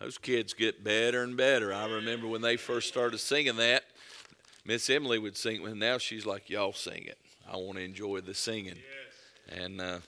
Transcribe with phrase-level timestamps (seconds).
[0.00, 1.72] those kids get better and better.
[1.72, 3.84] I remember when they first started singing that,
[4.64, 7.18] Miss Emily would sing, and now she's like, "Y'all sing it.
[7.50, 9.60] I want to enjoy the singing." Yes.
[9.62, 9.98] And uh,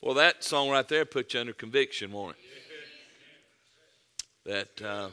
[0.00, 2.44] well, that song right there put you under conviction, won't it?
[4.46, 4.70] Yes.
[4.78, 5.08] That uh,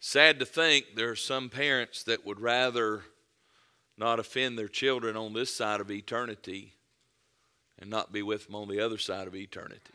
[0.00, 3.02] sad to think there are some parents that would rather
[3.96, 6.72] not offend their children on this side of eternity
[7.78, 9.94] and not be with them on the other side of eternity.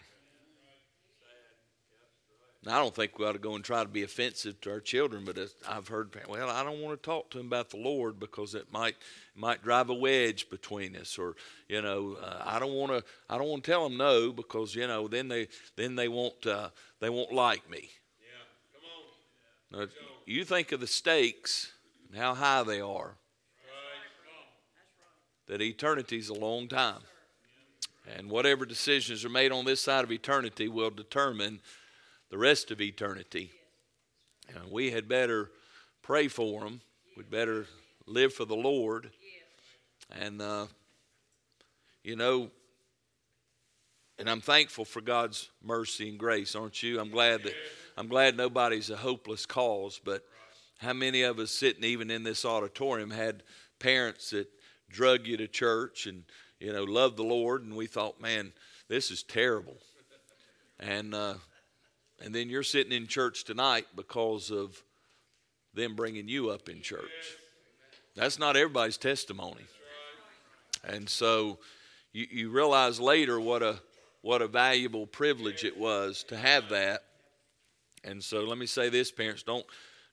[2.68, 4.82] Now, I don't think we ought to go and try to be offensive to our
[4.82, 5.40] children, but
[5.70, 8.74] I've heard, well, I don't want to talk to them about the Lord because it
[8.74, 8.98] might
[9.36, 11.38] might drive a wedge between us, or
[11.70, 14.76] you know, uh, I don't want to I don't want to tell them no because
[14.76, 16.68] you know then they then they won't uh,
[17.00, 17.90] they won't like me.
[18.20, 19.88] Yeah, come on.
[19.88, 19.92] Now,
[20.26, 21.72] you think of the stakes
[22.10, 23.14] and how high they are.
[25.48, 27.00] That eternity's a long time.
[28.18, 31.62] And whatever decisions are made on this side of eternity will determine
[32.30, 33.52] the rest of eternity.
[34.50, 35.50] And we had better
[36.02, 36.82] pray for them.
[37.16, 37.66] We'd better
[38.06, 39.12] live for the Lord.
[40.12, 40.68] And, uh,
[42.04, 42.50] you know,
[44.20, 47.00] and I'm thankful for God's mercy and grace, aren't you?
[47.00, 47.54] I'm glad that
[47.98, 50.24] I'm glad nobody's a hopeless cause, but
[50.78, 53.42] how many of us sitting even in this auditorium had
[53.80, 54.48] parents that
[54.90, 56.24] drug you to church and
[56.60, 58.54] you know loved the Lord, and we thought, man,
[58.88, 59.78] this is terrible,
[60.80, 61.36] and uh,
[62.24, 64.82] and then you're sitting in church tonight because of
[65.74, 67.02] them bringing you up in church.
[68.16, 69.64] That's not everybody's testimony.
[70.84, 71.60] And so
[72.14, 73.80] you, you realize later what a
[74.22, 77.04] what a valuable privilege it was to have that.
[78.04, 79.66] And so let me say this, parents, don't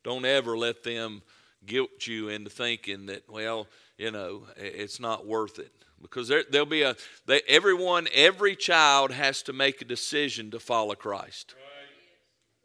[0.03, 1.23] don't ever let them
[1.65, 3.67] guilt you into thinking that, well,
[3.97, 5.73] you know, it's not worth it.
[6.03, 6.95] Because there, will be a,
[7.25, 11.55] they, everyone, every child has to make a decision to follow Christ.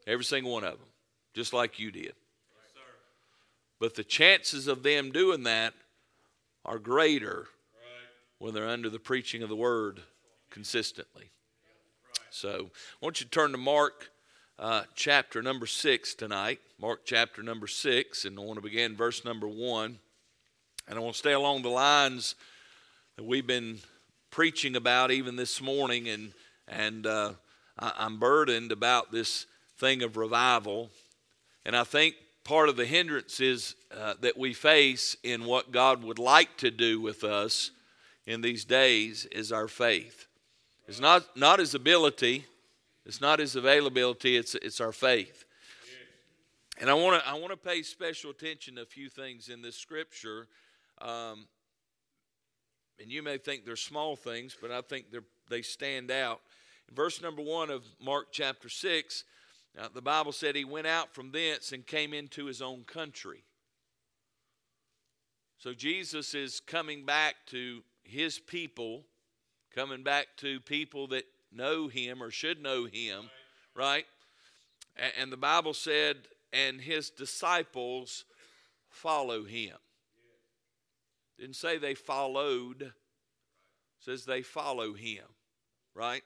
[0.09, 0.87] Every single one of them,
[1.35, 2.13] just like you did.
[3.79, 5.75] But the chances of them doing that
[6.65, 7.45] are greater
[8.39, 10.01] when they're under the preaching of the word
[10.49, 11.29] consistently.
[12.31, 14.09] So I want you to turn to Mark
[14.57, 16.59] uh, chapter number six tonight.
[16.81, 19.99] Mark chapter number six, and I want to begin verse number one.
[20.87, 22.33] And I want to stay along the lines
[23.15, 23.77] that we've been
[24.31, 26.33] preaching about even this morning, and
[26.67, 27.33] and uh,
[27.77, 29.45] I, I'm burdened about this
[29.79, 30.89] thing of revival.
[31.65, 36.03] And I think part of the hindrance is uh, that we face in what God
[36.03, 37.71] would like to do with us
[38.25, 40.27] in these days is our faith.
[40.87, 42.45] It's not, not his ability,
[43.05, 45.45] it's not his availability, it's, it's our faith.
[46.79, 49.61] And I want to I want to pay special attention to a few things in
[49.61, 50.47] this scripture.
[51.01, 51.45] Um,
[53.01, 55.19] and you may think they're small things, but I think they
[55.49, 56.39] they stand out.
[56.87, 59.25] In verse number one of Mark chapter 6,
[59.75, 63.43] now, the Bible said he went out from thence and came into his own country.
[65.57, 69.03] So Jesus is coming back to his people,
[69.75, 73.29] coming back to people that know him or should know him,
[73.75, 74.05] right?
[75.19, 76.17] And the Bible said,
[76.51, 78.25] and his disciples
[78.89, 79.75] follow him.
[81.37, 82.93] Didn't say they followed,
[83.99, 85.25] says they follow him,
[85.93, 86.23] right?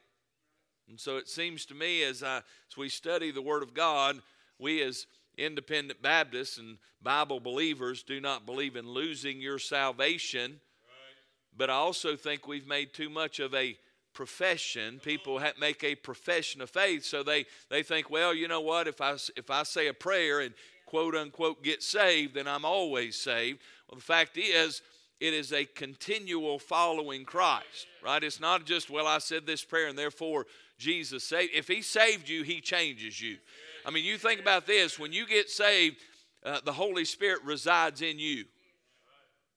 [0.90, 4.20] And so it seems to me as, I, as we study the Word of God,
[4.60, 5.08] we as
[5.38, 10.52] independent Baptists and Bible believers do not believe in losing your salvation.
[10.52, 11.58] Right.
[11.58, 13.78] But I also think we've made too much of a
[14.14, 15.00] profession.
[15.04, 18.88] People make a profession of faith, so they, they think, well, you know what?
[18.88, 20.54] If I, if I say a prayer and
[20.86, 23.60] quote unquote get saved, then I'm always saved.
[23.90, 24.82] Well, the fact is,
[25.20, 28.24] it is a continual following Christ, right?
[28.24, 30.46] It's not just, well, I said this prayer and therefore
[30.84, 31.52] Jesus saved.
[31.54, 33.38] If He saved you, He changes you.
[33.86, 35.98] I mean, you think about this: when you get saved,
[36.46, 38.46] uh, the Holy Spirit resides in you.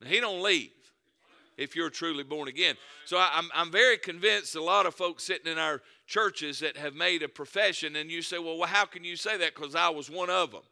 [0.05, 0.71] He don't leave
[1.57, 2.77] if you're truly born again.
[3.07, 6.77] So I, I'm, I'm very convinced a lot of folks sitting in our churches that
[6.77, 9.55] have made a profession, and you say, well how can you say that?
[9.55, 10.63] Because I was one of them.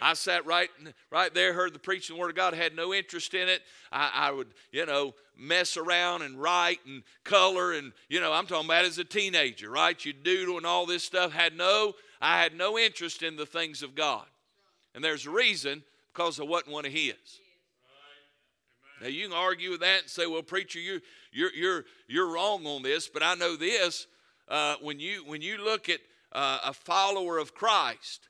[0.00, 0.70] I sat right
[1.10, 3.62] right there, heard the preaching word of God, had no interest in it.
[3.90, 8.46] I, I, would, you know, mess around and write and color and you know, I'm
[8.46, 10.02] talking about as a teenager, right?
[10.04, 11.32] You doodle and all this stuff.
[11.32, 14.26] Had no, I had no interest in the things of God.
[14.94, 17.14] And there's a reason, because I wasn't one of his.
[19.00, 21.00] Now you can argue with that and say, "Well, preacher, you
[21.32, 24.06] you're you're you're wrong on this." But I know this:
[24.48, 26.00] uh, when you when you look at
[26.32, 28.28] uh, a follower of Christ,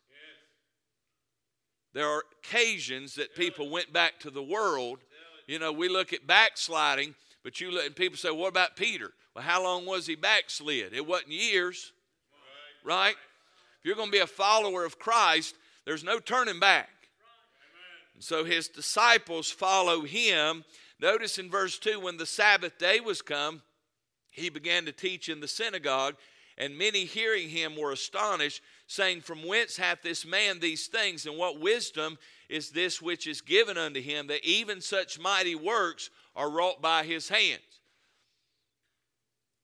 [1.97, 4.99] there are occasions that people went back to the world.
[5.47, 9.15] You know, we look at backsliding, but you look, and people say, "What about Peter?"
[9.35, 10.93] Well, how long was he backslid?
[10.93, 11.93] It wasn't years,
[12.85, 13.17] right?
[13.79, 15.55] If you're going to be a follower of Christ,
[15.87, 16.91] there's no turning back.
[18.13, 20.67] And so his disciples follow him.
[21.01, 23.63] Notice in verse 2 when the Sabbath day was come,
[24.31, 26.17] he began to teach in the synagogue,
[26.59, 31.37] and many hearing him were astonished, saying, From whence hath this man these things, and
[31.37, 32.19] what wisdom
[32.49, 37.05] is this which is given unto him, that even such mighty works are wrought by
[37.05, 37.61] his hands?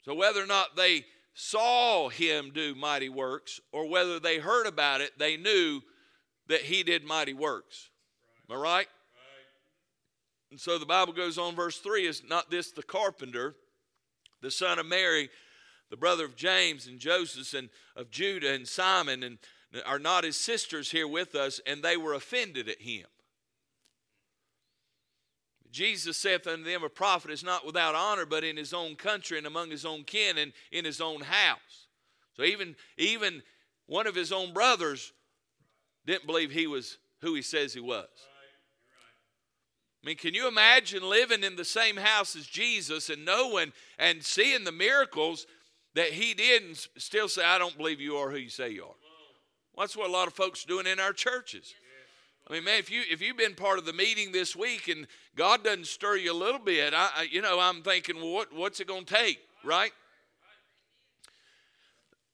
[0.02, 1.04] So, whether or not they
[1.34, 5.80] saw him do mighty works or whether they heard about it, they knew
[6.48, 7.88] that he did mighty works.
[8.50, 8.86] Am I right?
[10.50, 13.54] And so the Bible goes on, verse 3 is not this the carpenter,
[14.42, 15.30] the son of Mary,
[15.92, 19.36] the brother of James and Joseph and of Judah and Simon, and
[19.84, 21.60] are not his sisters here with us?
[21.66, 23.04] And they were offended at him.
[25.70, 29.36] Jesus saith unto them, A prophet is not without honor, but in his own country
[29.36, 31.88] and among his own kin and in his own house.
[32.38, 33.42] So even, even
[33.84, 35.12] one of his own brothers
[36.06, 38.08] didn't believe he was who he says he was.
[40.02, 44.24] I mean, can you imagine living in the same house as Jesus and knowing and
[44.24, 45.46] seeing the miracles
[45.94, 48.94] that he didn't still say, I don't believe you are who you say you are?
[49.74, 51.74] Well, that's what a lot of folks are doing in our churches.
[52.48, 55.06] I mean, man, if you if you've been part of the meeting this week and
[55.36, 58.52] God doesn't stir you a little bit, I, I you know I'm thinking, well, what
[58.52, 59.92] what's it going to take, right?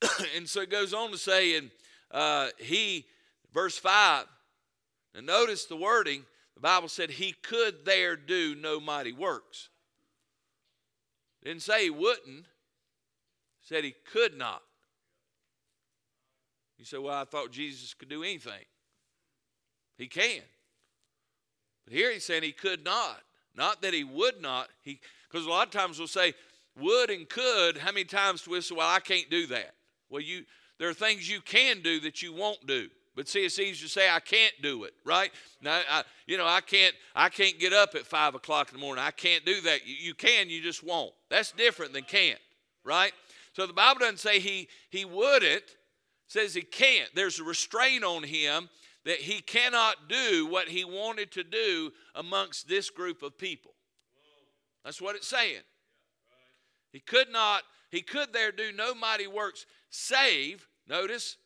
[0.36, 1.70] and so it goes on to say, and
[2.10, 3.04] uh, he,
[3.52, 4.24] verse five.
[5.14, 6.24] And notice the wording.
[6.54, 9.68] The Bible said he could there do no mighty works.
[11.44, 12.46] Didn't say he wouldn't.
[13.68, 14.62] Said he could not.
[16.78, 18.64] You say, well, I thought Jesus could do anything.
[19.98, 20.40] He can.
[21.84, 23.20] But here he's saying he could not.
[23.54, 24.68] Not that he would not.
[24.82, 25.00] He
[25.30, 26.32] because a lot of times we'll say
[26.80, 27.76] would and could.
[27.76, 29.74] How many times do we say, well, I can't do that?
[30.08, 30.44] Well, you
[30.78, 32.88] there are things you can do that you won't do.
[33.14, 35.30] But see, it's easy to say I can't do it, right?
[35.60, 38.80] Now, I, you know, I can't, I can't get up at five o'clock in the
[38.80, 39.04] morning.
[39.04, 39.86] I can't do that.
[39.86, 41.12] You, you can, you just won't.
[41.28, 42.38] That's different than can't,
[42.84, 43.12] right?
[43.58, 45.64] So the Bible doesn't say he he wouldn't.
[46.28, 47.10] says he can't.
[47.16, 48.68] There's a restraint on him
[49.04, 53.72] that he cannot do what he wanted to do amongst this group of people.
[54.84, 55.62] That's what it's saying.
[56.92, 61.36] He could not, he could there do no mighty works, save, notice,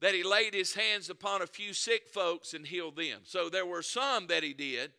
[0.00, 3.20] that he laid his hands upon a few sick folks and healed them.
[3.24, 4.92] So there were some that he did,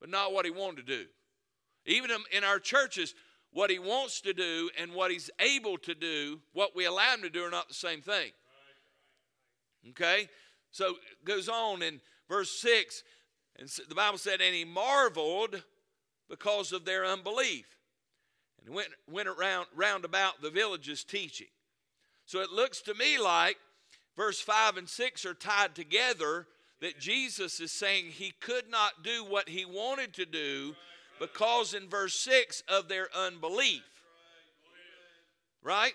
[0.00, 1.04] but not what he wanted to do.
[1.86, 3.14] Even in our churches,
[3.52, 7.22] what he wants to do and what he's able to do, what we allow him
[7.22, 8.32] to do, are not the same thing.
[9.90, 10.28] Okay?
[10.70, 13.02] So it goes on in verse 6,
[13.58, 15.62] and the Bible said, And he marveled
[16.30, 17.66] because of their unbelief.
[18.64, 21.48] And went, went around round about the villages teaching.
[22.24, 23.56] So it looks to me like
[24.16, 26.46] verse 5 and 6 are tied together
[26.80, 30.74] that Jesus is saying he could not do what he wanted to do
[31.22, 33.82] because in verse 6 of their unbelief.
[35.62, 35.94] Right?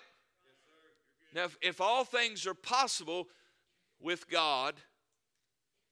[1.34, 3.28] Now, if, if all things are possible,
[4.00, 4.74] with God.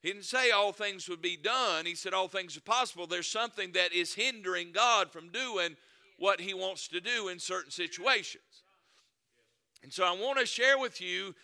[0.03, 1.87] He didn't say all things would be done.
[1.87, 3.07] He said all things are possible.
[3.07, 5.77] There's something that is hindering God from doing
[6.19, 8.63] what he wants to do in certain situations.
[9.83, 11.35] And so I want to share with you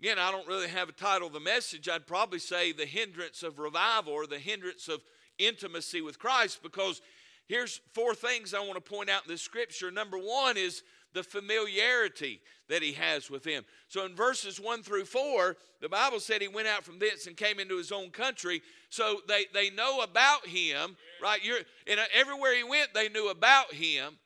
[0.00, 1.88] again, I don't really have a title of the message.
[1.88, 5.00] I'd probably say the hindrance of revival or the hindrance of
[5.38, 7.00] intimacy with Christ because
[7.48, 9.90] here's four things I want to point out in this scripture.
[9.90, 10.82] Number one is
[11.12, 13.64] the familiarity that he has with him.
[13.88, 17.36] So in verses 1 through 4, the Bible said he went out from thence and
[17.36, 18.62] came into his own country.
[18.88, 21.44] So they, they know about him, right?
[21.44, 24.16] You're, and uh, everywhere he went, they knew about him.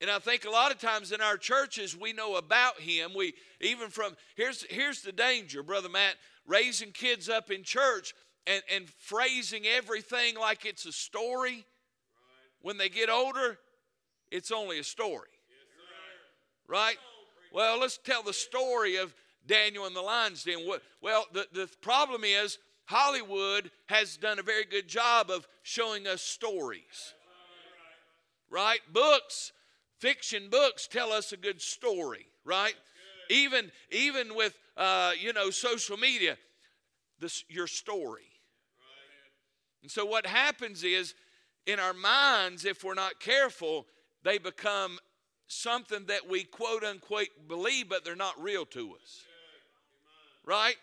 [0.00, 3.12] And I think a lot of times in our churches we know about him.
[3.16, 6.14] We even from here's here's the danger, brother Matt,
[6.46, 8.14] raising kids up in church
[8.46, 11.64] and, and phrasing everything like it's a story.
[12.60, 12.66] Right.
[12.66, 13.58] When they get older,
[14.30, 15.28] it's only a story
[16.68, 16.96] right?
[17.52, 19.14] Well, let's tell the story of
[19.46, 20.58] Daniel and the lion's den.
[21.00, 26.22] Well, the, the problem is Hollywood has done a very good job of showing us
[26.22, 27.14] stories,
[28.50, 28.80] right?
[28.92, 29.52] Books,
[29.98, 32.74] fiction books tell us a good story, right?
[33.30, 36.36] Even even with uh, you know social media,
[37.18, 38.22] this your story.
[39.82, 41.14] And so what happens is
[41.68, 43.86] in our minds, if we're not careful,
[44.24, 44.98] they become
[45.46, 49.22] something that we quote unquote believe, but they're not real to us.
[50.46, 50.76] Right?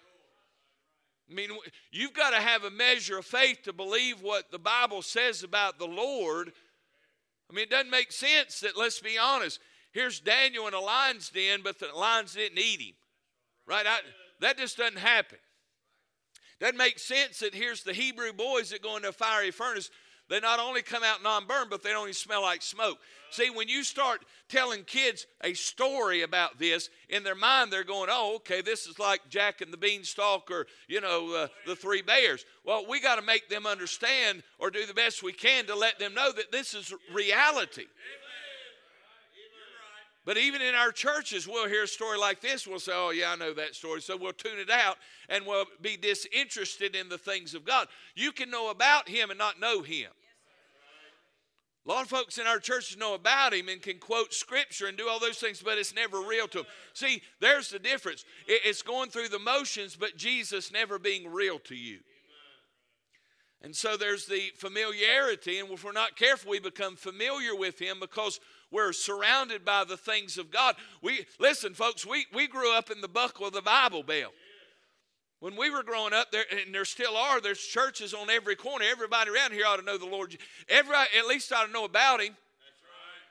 [1.30, 1.50] I mean,
[1.92, 5.80] you've got to have a measure of faith to believe what the Bible says about
[5.80, 6.52] the Lord.
[7.50, 9.60] I mean, it doesn't make sense that, let's be honest,
[9.92, 12.94] here's Daniel in a lion's den, but the lions didn't eat him.
[13.66, 13.88] Right?
[13.88, 14.02] I,
[14.42, 15.40] that just doesn't happen.
[16.60, 19.90] Doesn't make sense that here's the Hebrew boys that go into a fiery furnace.
[20.30, 22.98] They not only come out non burned, but they don't even smell like smoke.
[23.30, 28.10] See, when you start telling kids a story about this, in their mind they're going,
[28.12, 32.02] oh, okay, this is like Jack and the Beanstalk or, you know, uh, the Three
[32.02, 32.46] Bears.
[32.64, 36.00] Well, we got to make them understand or do the best we can to let
[36.00, 37.86] them know that this is reality.
[40.26, 42.66] But even in our churches, we'll hear a story like this.
[42.66, 44.02] We'll say, oh, yeah, I know that story.
[44.02, 44.98] So we'll tune it out
[45.30, 47.88] and we'll be disinterested in the things of God.
[48.16, 50.10] You can know about Him and not know Him.
[51.86, 54.98] A lot of folks in our churches know about him and can quote scripture and
[54.98, 56.68] do all those things, but it's never real to them.
[56.94, 58.26] See, there's the difference.
[58.48, 62.00] It's going through the motions, but Jesus never being real to you.
[63.62, 68.00] And so there's the familiarity, and if we're not careful, we become familiar with him
[68.00, 68.40] because
[68.72, 70.76] we're surrounded by the things of God.
[71.02, 74.34] We listen, folks, we, we grew up in the buckle of the Bible Belt.
[75.40, 78.86] When we were growing up, there and there still are, there's churches on every corner.
[78.90, 80.36] Everybody around here ought to know the Lord.
[80.68, 82.30] Everybody at least ought to know about Him.
[82.30, 83.22] That's right.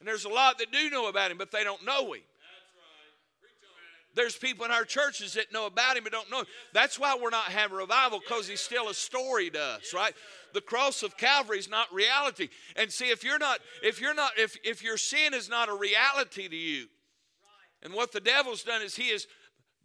[0.00, 2.22] And there's a lot that do know about Him, but they don't know Him.
[4.16, 6.40] There's people in our churches that know about him but don't know.
[6.40, 6.46] Him.
[6.72, 10.14] That's why we're not having revival because he's still a story to us, right?
[10.54, 12.48] The cross of Calvary is not reality.
[12.76, 15.74] And see, if you're not, if you're not, if if your sin is not a
[15.74, 16.86] reality to you,
[17.82, 19.26] and what the devil's done is he has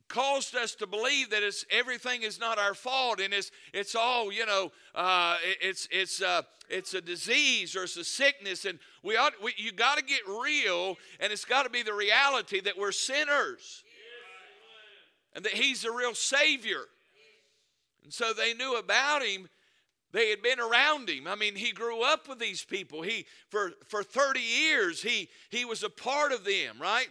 [0.08, 4.32] caused us to believe that it's everything is not our fault and it's it's all
[4.32, 9.16] you know uh, it's it's uh, it's a disease or it's a sickness and we
[9.16, 12.78] ought we, you got to get real and it's got to be the reality that
[12.78, 13.84] we're sinners
[15.34, 16.86] and that he's the real savior
[18.04, 19.48] and so they knew about him
[20.12, 21.28] they had been around him.
[21.28, 23.02] I mean, he grew up with these people.
[23.02, 27.08] He for for 30 years he he was a part of them, right?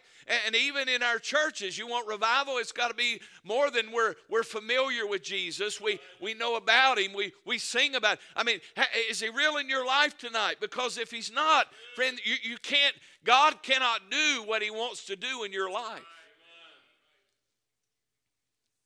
[0.46, 4.14] And even in our churches, you want revival, it's got to be more than we're
[4.28, 5.80] we're familiar with Jesus.
[5.80, 7.12] We we know about him.
[7.14, 8.14] We we sing about.
[8.14, 8.20] It.
[8.36, 8.60] I mean,
[9.08, 10.56] is he real in your life tonight?
[10.60, 15.16] Because if he's not, friend, you, you can't God cannot do what he wants to
[15.16, 16.02] do in your life.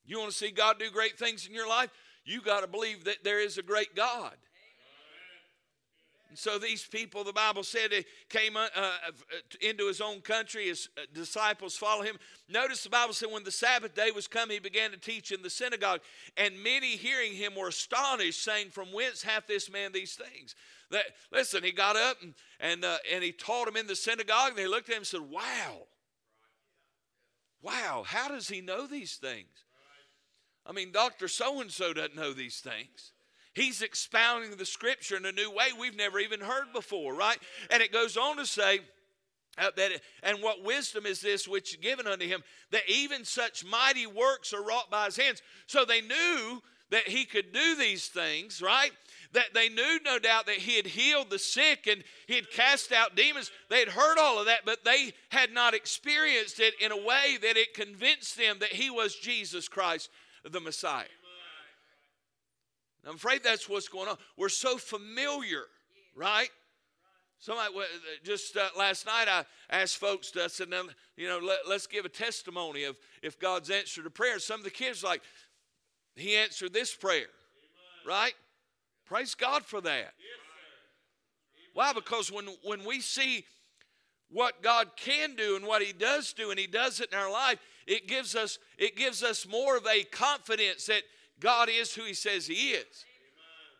[0.05, 1.91] You want to see God do great things in your life?
[2.25, 4.35] you got to believe that there is a great God.
[6.31, 7.93] And so these people, the Bible said,
[8.29, 8.91] came uh, uh,
[9.61, 10.67] into his own country.
[10.67, 12.17] His uh, disciples follow him.
[12.49, 15.43] Notice the Bible said, when the Sabbath day was come, he began to teach in
[15.43, 16.01] the synagogue,
[16.37, 20.57] and many hearing him were astonished, saying, "From whence hath this man these things?"
[20.91, 24.51] That listen, he got up and and uh, and he taught them in the synagogue.
[24.51, 25.87] And they looked at him and said, "Wow,
[27.63, 29.64] wow, how does he know these things?"
[30.67, 31.29] I mean, Dr.
[31.29, 33.13] So and so doesn't know these things.
[33.55, 37.39] He's expounding the scripture in a new way we've never even heard before, right?
[37.71, 38.81] And it goes on to say,
[39.57, 39.93] uh, that
[40.23, 42.43] and what wisdom is this which is given unto him
[42.73, 47.25] that even such mighty works are wrought by his hands so they knew that he
[47.25, 48.91] could do these things right
[49.33, 52.91] that they knew no doubt that he had healed the sick and he had cast
[52.91, 56.91] out demons they had heard all of that but they had not experienced it in
[56.91, 60.11] a way that it convinced them that he was jesus christ
[60.51, 61.07] the Messiah.
[63.07, 64.17] I'm afraid that's what's going on.
[64.37, 65.65] We're so familiar,
[66.15, 66.49] right?
[67.39, 67.75] Somebody
[68.23, 70.85] just uh, last night I asked folks to I said, now,
[71.17, 74.39] you know, let, us give a testimony of if God's answered a prayer.
[74.39, 75.21] Some of the kids like,
[76.17, 77.27] He answered this prayer,
[78.07, 78.33] right?
[79.05, 80.15] Praise God for that.
[81.75, 81.93] Why?
[81.93, 83.45] Because when when we see
[84.31, 87.31] what God can do and what He does do, and He does it in our
[87.31, 91.03] life, it gives us it gives us more of a confidence that
[91.41, 93.05] God is who He says He is.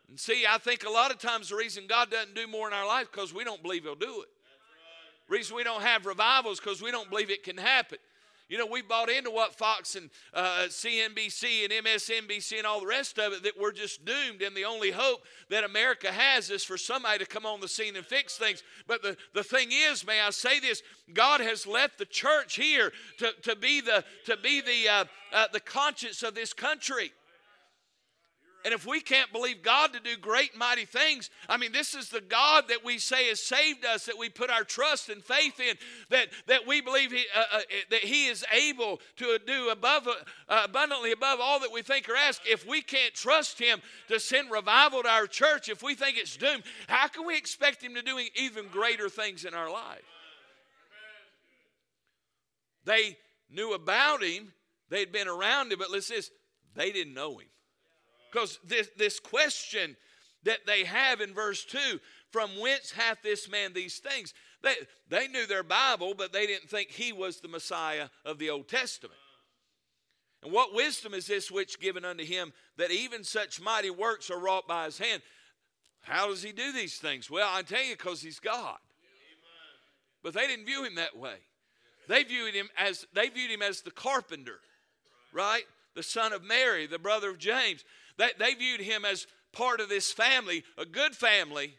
[0.09, 2.73] And see, I think a lot of times the reason God doesn't do more in
[2.73, 4.29] our life because we don't believe He'll do it.
[5.27, 7.97] Reason we don't have revivals because we don't believe it can happen.
[8.47, 12.85] You know, we bought into what Fox and uh, CNBC and MSNBC and all the
[12.85, 16.63] rest of it that we're just doomed, and the only hope that America has is
[16.63, 18.61] for somebody to come on the scene and fix things.
[18.87, 22.91] But the, the thing is, may I say this, God has left the church here
[23.17, 27.11] to, to be the, to be the, uh, uh, the conscience of this country.
[28.65, 32.09] And if we can't believe God to do great mighty things, I mean, this is
[32.09, 35.59] the God that we say has saved us, that we put our trust and faith
[35.59, 35.75] in,
[36.09, 40.61] that, that we believe he, uh, uh, that He is able to do above, uh,
[40.65, 42.41] abundantly above all that we think or ask.
[42.47, 46.35] If we can't trust Him to send revival to our church, if we think it's
[46.35, 50.01] doomed, how can we expect Him to do even greater things in our life?
[52.83, 53.17] They
[53.51, 54.53] knew about Him,
[54.89, 56.21] they'd been around Him, but listen,
[56.75, 57.47] they didn't know Him.
[58.35, 59.95] Because this, this question
[60.43, 61.79] that they have in verse 2
[62.31, 64.33] from whence hath this man these things?
[64.61, 64.73] They,
[65.07, 68.67] they knew their Bible, but they didn't think he was the Messiah of the Old
[68.67, 69.17] Testament.
[70.43, 74.37] And what wisdom is this which given unto him that even such mighty works are
[74.37, 75.21] wrought by his hand?
[76.01, 77.31] How does he do these things?
[77.31, 78.79] Well, I tell you, because he's God.
[80.23, 81.37] But they didn't view him that way.
[82.09, 84.59] They viewed him as they viewed him as the carpenter,
[85.31, 85.63] right?
[85.95, 87.85] The son of Mary, the brother of James.
[88.17, 91.75] They, they viewed him as part of this family, a good family,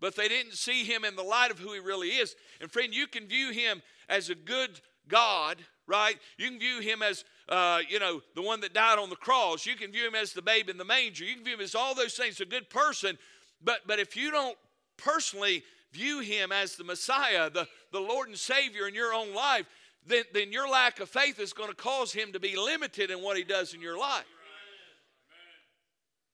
[0.00, 2.34] but they didn't see him in the light of who he really is.
[2.60, 6.16] And friend, you can view him as a good God, right?
[6.36, 9.66] You can view him as, uh, you know, the one that died on the cross.
[9.66, 11.24] You can view him as the babe in the manger.
[11.24, 13.18] You can view him as all those things, a good person.
[13.62, 14.56] But, but if you don't
[14.96, 19.66] personally view him as the Messiah, the, the Lord and Savior in your own life,
[20.06, 23.22] then, then your lack of faith is going to cause him to be limited in
[23.22, 24.24] what he does in your life.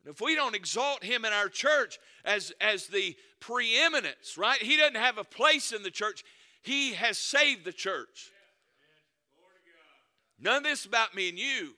[0.07, 4.61] If we don't exalt him in our church as, as the preeminence, right?
[4.61, 6.25] He doesn't have a place in the church.
[6.63, 8.31] He has saved the church.
[10.39, 11.75] None of this about me and you.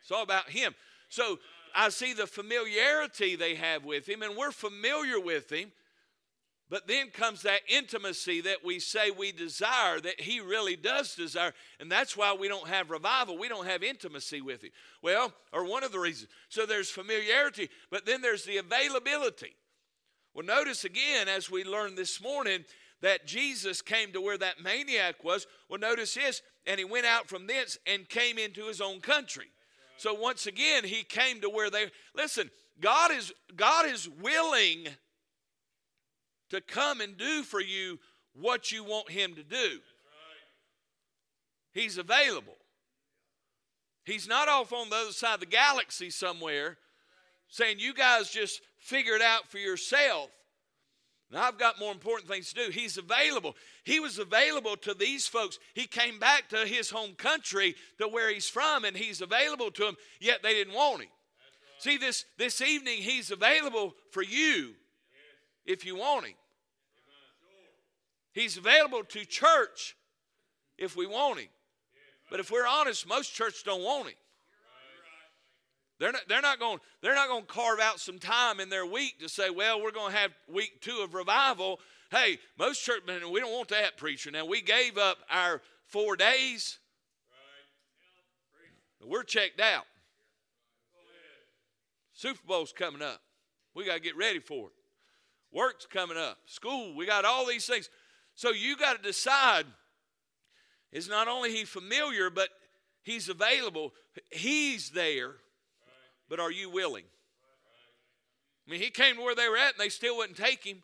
[0.00, 0.74] It's all about him.
[1.08, 1.38] So
[1.74, 5.72] I see the familiarity they have with him, and we're familiar with him.
[6.70, 11.54] But then comes that intimacy that we say we desire, that He really does desire.
[11.80, 13.38] And that's why we don't have revival.
[13.38, 14.70] We don't have intimacy with Him.
[15.02, 16.30] Well, or one of the reasons.
[16.50, 19.56] So there's familiarity, but then there's the availability.
[20.34, 22.64] Well, notice again, as we learned this morning,
[23.00, 25.46] that Jesus came to where that maniac was.
[25.68, 29.46] Well, notice this, and he went out from thence and came into his own country.
[29.96, 34.86] So once again, he came to where they listen, God is God is willing
[36.50, 37.98] to come and do for you
[38.34, 39.80] what you want Him to do.
[41.72, 42.56] He's available.
[44.04, 46.78] He's not off on the other side of the galaxy somewhere
[47.48, 50.30] saying, You guys just figure it out for yourself.
[51.30, 52.70] Now, I've got more important things to do.
[52.70, 53.54] He's available.
[53.84, 55.58] He was available to these folks.
[55.74, 59.84] He came back to his home country, to where he's from, and he's available to
[59.84, 61.08] them, yet they didn't want him.
[61.08, 61.82] Right.
[61.82, 64.74] See, this, this evening, he's available for you
[65.68, 66.34] if you want Him.
[68.32, 69.96] He's available to church
[70.76, 71.48] if we want Him.
[72.30, 74.14] But if we're honest, most churches don't want Him.
[76.00, 78.86] They're not, they're not going they're not going to carve out some time in their
[78.86, 81.80] week to say, well, we're going to have week two of revival.
[82.10, 84.30] Hey, most churchmen, we don't want that preacher.
[84.30, 86.78] Now we gave up our four days.
[89.04, 89.84] We're checked out.
[92.14, 93.20] Super Bowl's coming up.
[93.74, 94.72] We got to get ready for it.
[95.52, 96.38] Work's coming up.
[96.46, 97.88] School, we got all these things.
[98.34, 99.66] So you got to decide
[100.92, 102.48] is not only he familiar, but
[103.02, 103.92] he's available.
[104.30, 105.32] He's there,
[106.28, 107.04] but are you willing?
[108.66, 110.82] I mean, he came to where they were at and they still wouldn't take him.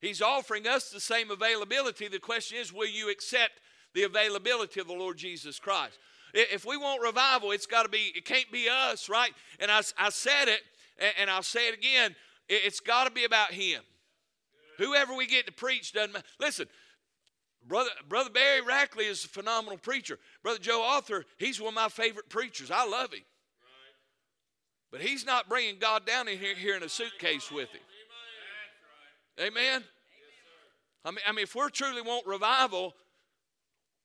[0.00, 2.08] He's offering us the same availability.
[2.08, 3.60] The question is, will you accept
[3.94, 5.98] the availability of the Lord Jesus Christ?
[6.32, 9.32] If we want revival, it's got to be, it can't be us, right?
[9.58, 10.60] And I, I said it,
[11.18, 12.14] and I'll say it again
[12.50, 13.82] it's got to be about Him.
[14.78, 16.24] Whoever we get to preach doesn't matter.
[16.38, 16.66] Listen,
[17.66, 20.18] Brother, Brother Barry Rackley is a phenomenal preacher.
[20.42, 22.70] Brother Joe Arthur, he's one of my favorite preachers.
[22.70, 23.20] I love him.
[24.90, 27.82] But he's not bringing God down in here, here in a suitcase with him.
[29.38, 29.84] Amen?
[31.04, 32.94] I mean, I mean, if we truly want revival,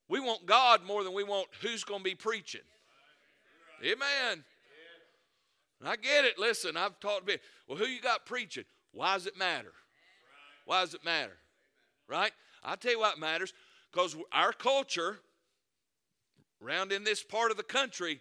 [0.07, 2.61] we want God more than we want who's going to be preaching.
[3.83, 4.43] Amen.
[5.85, 6.39] And I get it.
[6.39, 7.41] Listen, I've talked a bit.
[7.67, 8.63] Well, who you got preaching?
[8.91, 9.71] Why does it matter?
[10.65, 11.37] Why does it matter?
[12.09, 12.31] Right?
[12.63, 13.53] I'll tell you what matters.
[13.91, 15.19] Because our culture,
[16.59, 18.19] around in this part of the country,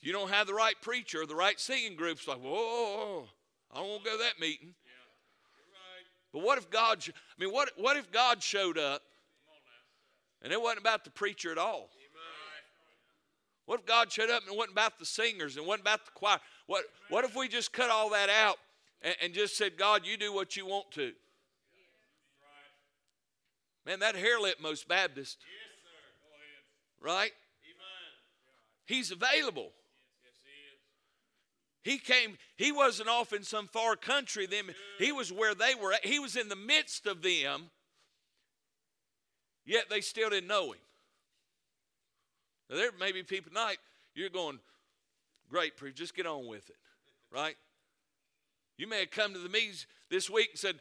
[0.00, 3.24] you don't have the right preacher, the right singing groups, like, whoa
[3.72, 4.74] I don't want to go to that meeting.
[6.34, 9.00] But what if God, I mean, what, what if God showed up
[10.42, 11.88] and it wasn't about the preacher at all?
[13.66, 16.38] What if God showed up and wasn't about the singers and wasn't about the choir?
[16.66, 18.56] What, what if we just cut all that out
[19.00, 21.12] and, and just said, God, you do what you want to?
[23.86, 25.38] Man, that hair lip most Baptist.
[27.02, 27.32] Right?
[28.86, 29.70] He's available.
[31.82, 34.46] He came, he wasn't off in some far country.
[34.46, 37.64] Them, he was where they were He was in the midst of them,
[39.66, 40.80] yet they still didn't know him.
[42.70, 43.78] Now, there may be people tonight,
[44.14, 44.58] you're going,
[45.50, 46.76] great, preacher, just get on with it,
[47.30, 47.56] right?
[48.76, 50.76] You may have come to the meetings this week and said,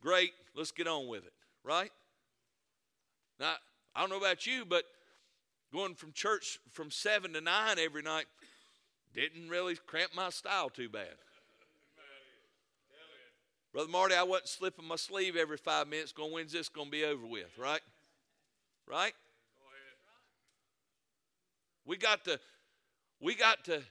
[0.00, 1.32] great, let's get on with it,
[1.64, 1.90] right?
[3.38, 3.54] Now,
[3.94, 4.84] I don't know about you, but
[5.72, 8.26] going from church from 7 to 9 every night
[9.14, 11.08] didn't really cramp my style too bad.
[13.72, 16.90] Brother Marty, I wasn't slipping my sleeve every five minutes going, when's this going to
[16.90, 17.80] be over with, right?
[18.86, 19.12] Right?
[21.86, 22.38] We got to,
[23.20, 23.82] we got to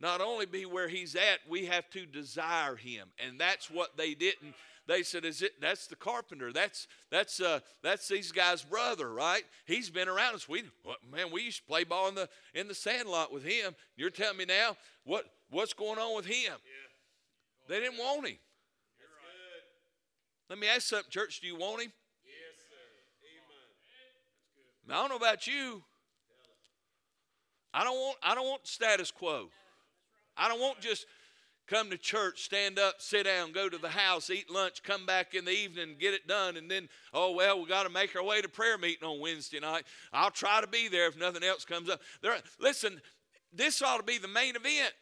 [0.00, 3.08] not only be where he's at, we have to desire him.
[3.24, 4.54] And that's what they didn't.
[4.86, 5.60] They said, "Is it?
[5.60, 6.52] That's the carpenter.
[6.52, 9.44] That's that's uh, that's these guys' brother, right?
[9.64, 10.48] He's been around us.
[10.48, 10.64] We
[11.12, 13.76] man, we used to play ball in the in the sandlot with him.
[13.96, 16.54] You're telling me now what what's going on with him?
[16.54, 17.68] Yeah.
[17.68, 18.36] They didn't want him.
[20.48, 21.40] Let me ask something, church.
[21.40, 21.92] Do you want him?
[22.26, 22.74] Yes, sir.
[23.22, 24.88] Amen.
[24.88, 25.84] Now, I don't know about you.
[27.72, 29.48] I don't want I don't want status quo.
[30.36, 31.06] I don't want just
[31.70, 35.34] come to church, stand up, sit down, go to the house, eat lunch, come back
[35.34, 38.24] in the evening, get it done, and then, oh, well, we got to make our
[38.24, 39.84] way to prayer meeting on Wednesday night.
[40.12, 42.00] I'll try to be there if nothing else comes up.
[42.22, 43.00] There, listen,
[43.52, 44.92] this ought to be the main event,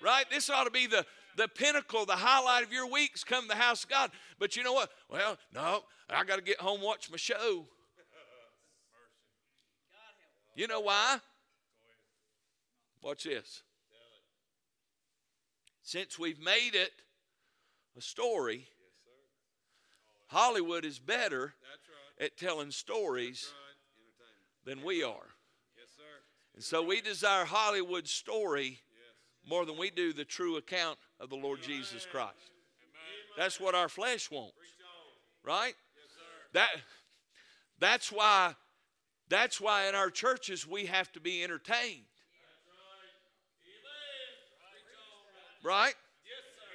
[0.00, 0.24] right?
[0.30, 1.04] This ought to be the,
[1.36, 4.12] the pinnacle, the highlight of your weeks, come to the house of God.
[4.38, 4.90] But you know what?
[5.10, 7.64] Well, no, I got to get home, watch my show.
[10.54, 11.18] You know why?
[13.02, 13.62] Watch this.
[15.82, 16.92] Since we've made it
[17.96, 18.68] a story,
[20.26, 21.54] Hollywood is better
[22.20, 23.48] at telling stories.
[24.64, 25.28] Than we are.
[26.54, 28.80] And so we desire Hollywood's story
[29.48, 32.52] more than we do the true account of the Lord Jesus Christ.
[33.38, 34.52] That's what our flesh wants,
[35.42, 35.74] right?
[36.52, 36.68] That
[37.78, 38.56] that's why
[39.28, 42.04] that's why in our churches we have to be entertained,
[42.42, 43.14] That's right.
[43.62, 44.28] Amen.
[44.58, 45.47] Preach on, brother.
[45.62, 45.94] Right?
[46.24, 46.66] Yes, sir.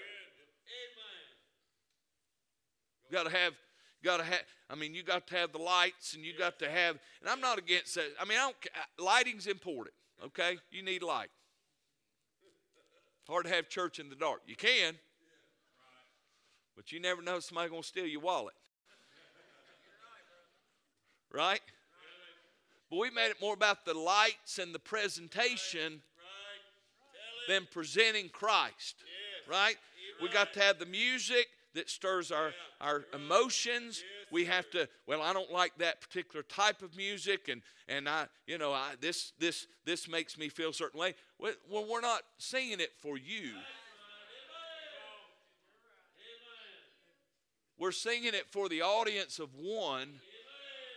[0.84, 1.26] Amen.
[3.10, 3.54] You got to have,
[4.04, 4.42] got to have.
[4.70, 6.98] I mean, you got to have the lights, and you got to have.
[7.22, 8.06] And I'm not against that.
[8.20, 8.56] I mean, I don't.
[9.00, 9.94] Lighting's important.
[10.26, 11.30] Okay, you need light.
[13.22, 14.42] it's Hard to have church in the dark.
[14.48, 14.96] You can,
[16.76, 18.54] but you never know somebody gonna steal your wallet.
[21.34, 21.62] Right?
[22.90, 25.94] But we made it more about the lights and the presentation Right.
[25.94, 26.13] Tell it.
[27.48, 28.96] Than presenting Christ.
[29.50, 29.76] Right?
[30.22, 34.04] We got to have the music that stirs our, our emotions.
[34.32, 38.28] We have to, well, I don't like that particular type of music, and, and I,
[38.48, 41.16] you know, I, this, this, this makes me feel a certain way.
[41.40, 43.52] Well, well, we're not singing it for you.
[47.80, 50.10] We're singing it for the audience of one.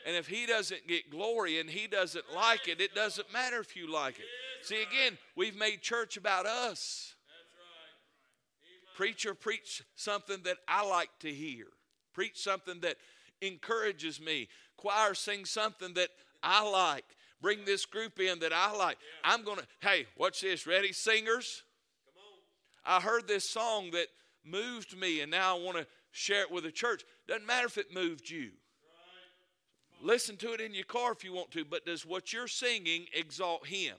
[0.07, 3.75] And if he doesn't get glory and he doesn't like it, it doesn't matter if
[3.75, 4.27] you like it.
[4.67, 7.15] See, again, we've made church about us.
[8.97, 11.67] Preacher, preach something that I like to hear.
[12.13, 12.97] Preach something that
[13.41, 14.49] encourages me.
[14.77, 16.09] Choir, sing something that
[16.43, 17.05] I like.
[17.41, 18.99] Bring this group in that I like.
[19.23, 20.67] I'm going to, hey, watch this.
[20.67, 21.63] Ready, singers?
[22.85, 24.09] I heard this song that
[24.45, 27.05] moved me, and now I want to share it with the church.
[27.29, 28.51] Doesn't matter if it moved you.
[30.03, 33.07] Listen to it in your car if you want to, but does what you're singing
[33.15, 33.95] exalt Him?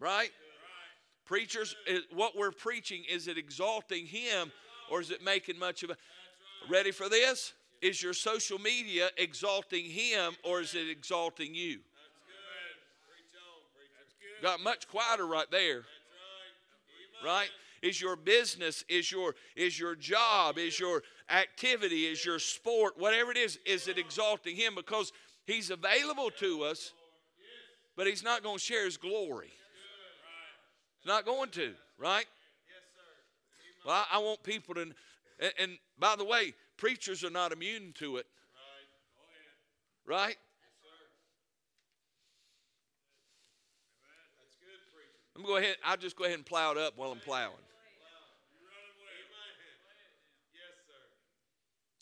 [0.00, 0.30] Right?
[1.24, 4.52] Preachers, eh, what we're preaching, is it exalting Him
[4.90, 5.96] or is it making much of a.
[6.68, 7.52] Ready for this?
[7.80, 11.78] Is your social media exalting Him or is it exalting you?
[14.42, 15.82] Got much quieter right there.
[17.24, 17.48] Right
[17.82, 23.30] is your business is your is your job is your activity is your sport whatever
[23.30, 25.12] it is is it exalting him because
[25.46, 26.92] he's available to us
[27.96, 29.52] but he's not going to share his glory
[31.00, 32.26] he's not going to right
[32.66, 33.88] Yes, sir.
[33.88, 37.92] well i, I want people to and, and by the way preachers are not immune
[37.98, 38.26] to it
[40.06, 40.16] Right.
[40.16, 40.26] Go ahead.
[40.26, 40.36] right
[45.38, 47.52] me go ahead i'll just go ahead and plow it up while i'm plowing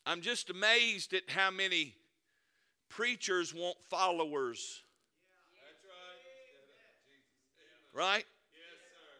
[0.06, 1.94] i'm just amazed at how many
[2.88, 4.82] preachers want followers
[5.60, 6.22] That's right.
[7.04, 7.94] Jesus.
[7.94, 9.12] right Yes, sir.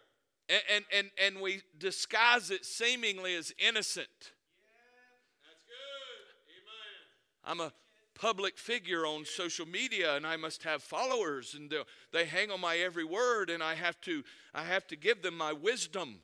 [0.49, 4.09] And, and, and, and we disguise it seemingly as innocent.
[4.21, 6.25] That's good.
[6.55, 7.61] Amen.
[7.61, 7.73] I'm a
[8.15, 11.73] public figure on social media and I must have followers and
[12.13, 14.23] they hang on my every word and I have to
[14.55, 16.21] I have to give them my wisdom.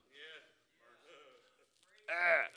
[2.08, 2.14] Ah.
[2.14, 2.48] Amen.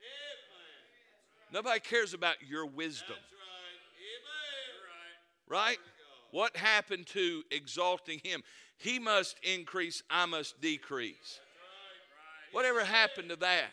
[0.00, 1.52] Amen.
[1.52, 3.78] nobody cares about your wisdom, That's right.
[5.48, 5.78] Amen.
[5.78, 5.78] Right.
[6.36, 8.42] What happened to exalting him?
[8.76, 11.40] He must increase, I must decrease.
[12.52, 13.70] Whatever happened to that?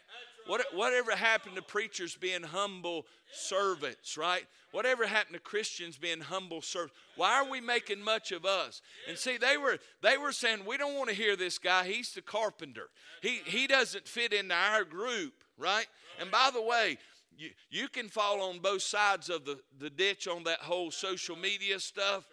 [0.47, 4.45] What, whatever happened to preachers being humble servants, right?
[4.71, 6.95] Whatever happened to Christians being humble servants?
[7.17, 8.81] Why are we making much of us?
[9.09, 11.83] And see, they were they were saying we don't want to hear this guy.
[11.83, 12.87] He's the carpenter.
[13.21, 15.87] He he doesn't fit into our group, right?
[16.17, 16.97] And by the way,
[17.37, 21.35] you, you can fall on both sides of the, the ditch on that whole social
[21.35, 22.25] media stuff.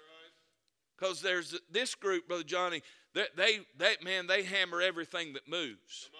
[1.01, 2.83] Because there's this group, Brother Johnny,
[3.15, 6.11] they, they, they, man, they hammer everything that moves.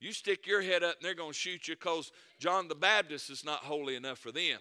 [0.00, 3.30] You stick your head up and they're going to shoot you because John the Baptist
[3.30, 4.58] is not holy enough for them.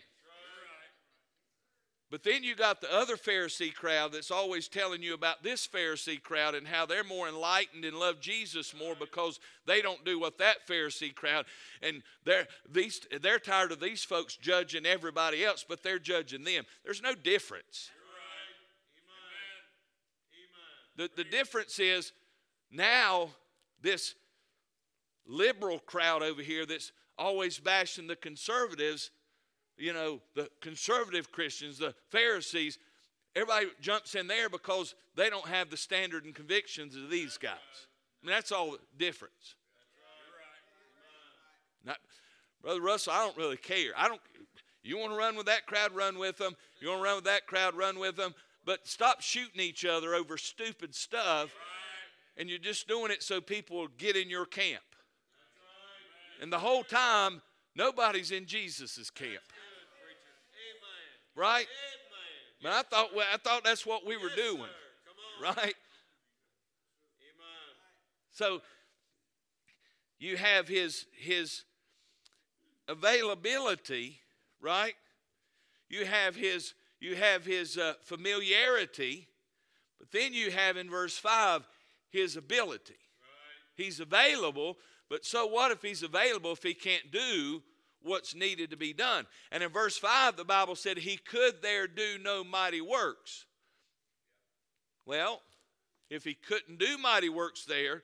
[2.12, 6.22] But then you got the other Pharisee crowd that's always telling you about this Pharisee
[6.22, 10.38] crowd and how they're more enlightened and love Jesus more because they don't do what
[10.38, 11.46] that Pharisee crowd
[11.82, 16.64] and they're these they're tired of these folks judging everybody else, but they're judging them.
[16.86, 17.90] There's no difference.
[20.96, 22.14] The, the difference is
[22.72, 23.30] now
[23.82, 24.16] this
[25.28, 29.12] liberal crowd over here that's always bashing the conservatives,
[29.78, 32.78] you know, the conservative Christians, the Pharisees,
[33.36, 37.52] everybody jumps in there because they don't have the standard and convictions of these guys.
[38.24, 39.56] I mean, that's all the difference.
[41.86, 41.98] Not,
[42.62, 43.92] Brother Russell, I don't really care.
[43.96, 44.22] I don't.
[44.82, 46.56] You want to run with that crowd, run with them.
[46.80, 48.34] You want to run with that crowd, run with them.
[48.66, 51.54] But stop shooting each other over stupid stuff,
[52.36, 54.84] and you're just doing it so people get in your camp.
[56.42, 57.42] And the whole time,
[57.76, 59.44] nobody's in Jesus' camp.
[61.36, 61.68] Right?
[62.64, 64.70] But I thought well, I thought that's what we were doing.
[65.42, 65.76] Right?
[68.32, 68.62] So
[70.18, 71.64] you have his his
[72.88, 74.20] availability,
[74.60, 74.96] right?
[75.90, 79.28] You have his you have his uh, familiarity,
[80.00, 81.68] but then you have in verse 5
[82.10, 82.94] his ability.
[82.94, 83.84] Right.
[83.84, 84.78] He's available,
[85.10, 87.62] but so what if he's available if he can't do
[88.02, 89.26] what's needed to be done?
[89.52, 93.46] And in verse 5, the Bible said he could there do no mighty works.
[95.06, 95.42] Well,
[96.10, 98.04] if he couldn't do mighty works there,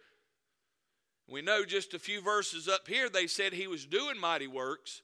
[1.28, 5.02] we know just a few verses up here they said he was doing mighty works.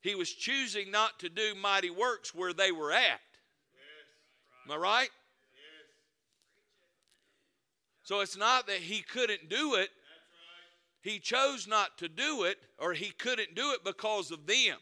[0.00, 3.20] He was choosing not to do mighty works where they were at.
[4.66, 5.10] Am I right?
[8.02, 9.90] So it's not that he couldn't do it.
[11.02, 14.76] He chose not to do it, or he couldn't do it because of them.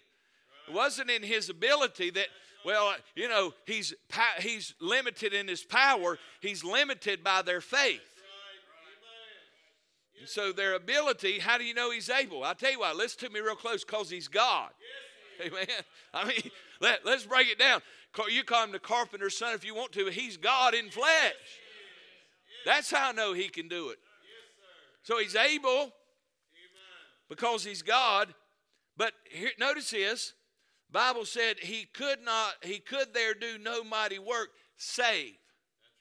[0.68, 2.26] It wasn't in his ability that,
[2.64, 3.94] well, you know, he's,
[4.40, 8.00] he's limited in his power, he's limited by their faith.
[10.18, 12.42] And so their ability, how do you know he's able?
[12.42, 12.92] I'll tell you why.
[12.92, 14.70] Listen to me real close, because he's God.
[15.44, 15.66] Amen.
[16.14, 17.80] I mean, let, let's break it down.
[18.30, 21.34] You call him the carpenter's son if you want to, he's God in flesh.
[22.64, 23.98] That's how I know he can do it.
[25.02, 25.92] So he's able
[27.28, 28.34] because he's God.
[28.96, 30.32] But here, notice this.
[30.90, 35.34] Bible said he could not, he could there do no mighty work save.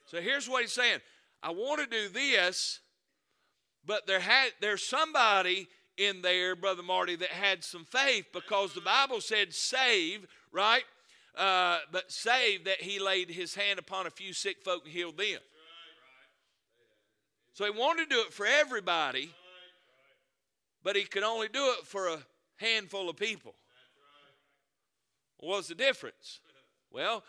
[0.05, 0.99] So here's what he's saying.
[1.41, 2.79] I want to do this,
[3.85, 8.81] but there had there's somebody in there, Brother Marty, that had some faith because the
[8.81, 10.83] Bible said save, right?
[11.37, 15.17] Uh, but save that he laid his hand upon a few sick folk and healed
[15.17, 15.39] them.
[17.53, 19.31] So he wanted to do it for everybody,
[20.83, 22.19] but he could only do it for a
[22.57, 23.55] handful of people.
[25.39, 26.39] What's the difference?
[26.91, 27.23] Well,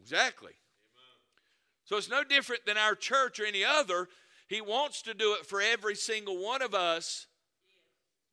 [0.00, 0.52] exactly.
[1.84, 4.08] So it's no different than our church or any other.
[4.48, 7.26] He wants to do it for every single one of us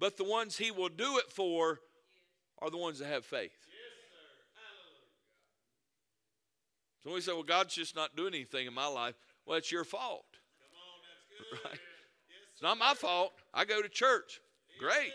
[0.02, 1.80] but the ones he will do it for
[2.58, 3.52] are the ones that have faith.
[7.04, 9.14] So when we say, well, God's just not doing anything in my life.
[9.46, 10.26] Well, it's your fault.
[11.66, 11.80] right?
[12.52, 13.32] It's not my fault.
[13.54, 14.42] I go to church.
[14.80, 15.12] Great.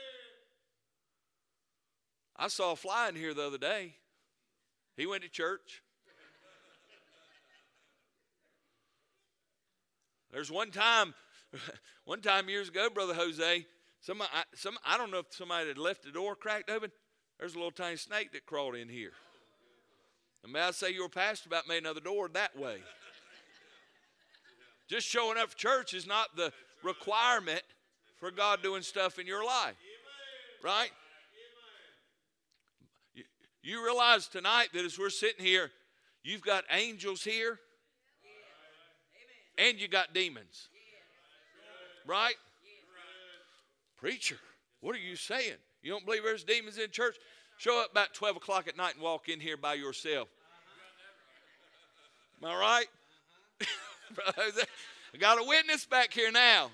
[2.36, 3.94] I saw a fly in here the other day.
[4.96, 5.82] He went to church.
[10.32, 11.14] There's one time,
[12.04, 13.66] one time years ago, Brother Jose,
[14.00, 16.90] Somebody, I, some, I don't know if somebody had left the door cracked open.
[17.38, 19.12] There's a little tiny snake that crawled in here.
[20.44, 22.78] And may I say your pastor about made another door that way.
[24.88, 27.62] Just showing up for church is not the requirement
[28.18, 29.74] for God doing stuff in your life.
[30.62, 30.90] Right?
[33.62, 35.72] You realize tonight that as we're sitting here,
[36.22, 37.58] you've got angels here
[39.58, 40.68] and you got demons.
[42.06, 42.36] Right?
[43.96, 44.38] Preacher,
[44.80, 45.56] what are you saying?
[45.82, 47.16] You don't believe there's demons in church?
[47.58, 50.28] Show up about 12 o'clock at night and walk in here by yourself.
[52.42, 52.86] Am I right?
[55.14, 56.70] I got a witness back here now.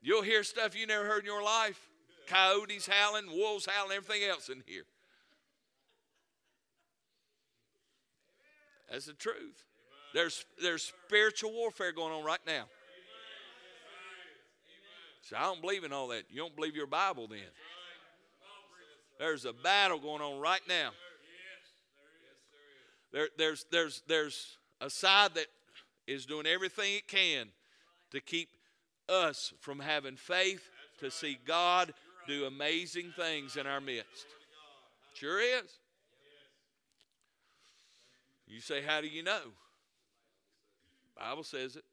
[0.00, 1.78] You'll hear stuff you never heard in your life.
[2.26, 4.84] Coyotes howling, wolves howling, everything else in here.
[8.90, 9.66] That's the truth.
[10.14, 12.64] There's, there's spiritual warfare going on right now.
[15.22, 16.24] So I don't believe in all that.
[16.30, 17.38] You don't believe your Bible then.
[19.18, 20.90] There's a battle going on right now.
[23.12, 25.46] There, there's, there's, there's a side that
[26.06, 27.48] is doing everything it can
[28.10, 28.48] to keep
[29.08, 31.92] us from having faith to see God
[32.26, 34.26] do amazing things in our midst.
[35.14, 35.78] Sure is.
[38.46, 39.40] You say, How do you know?
[41.18, 41.84] Bible says it.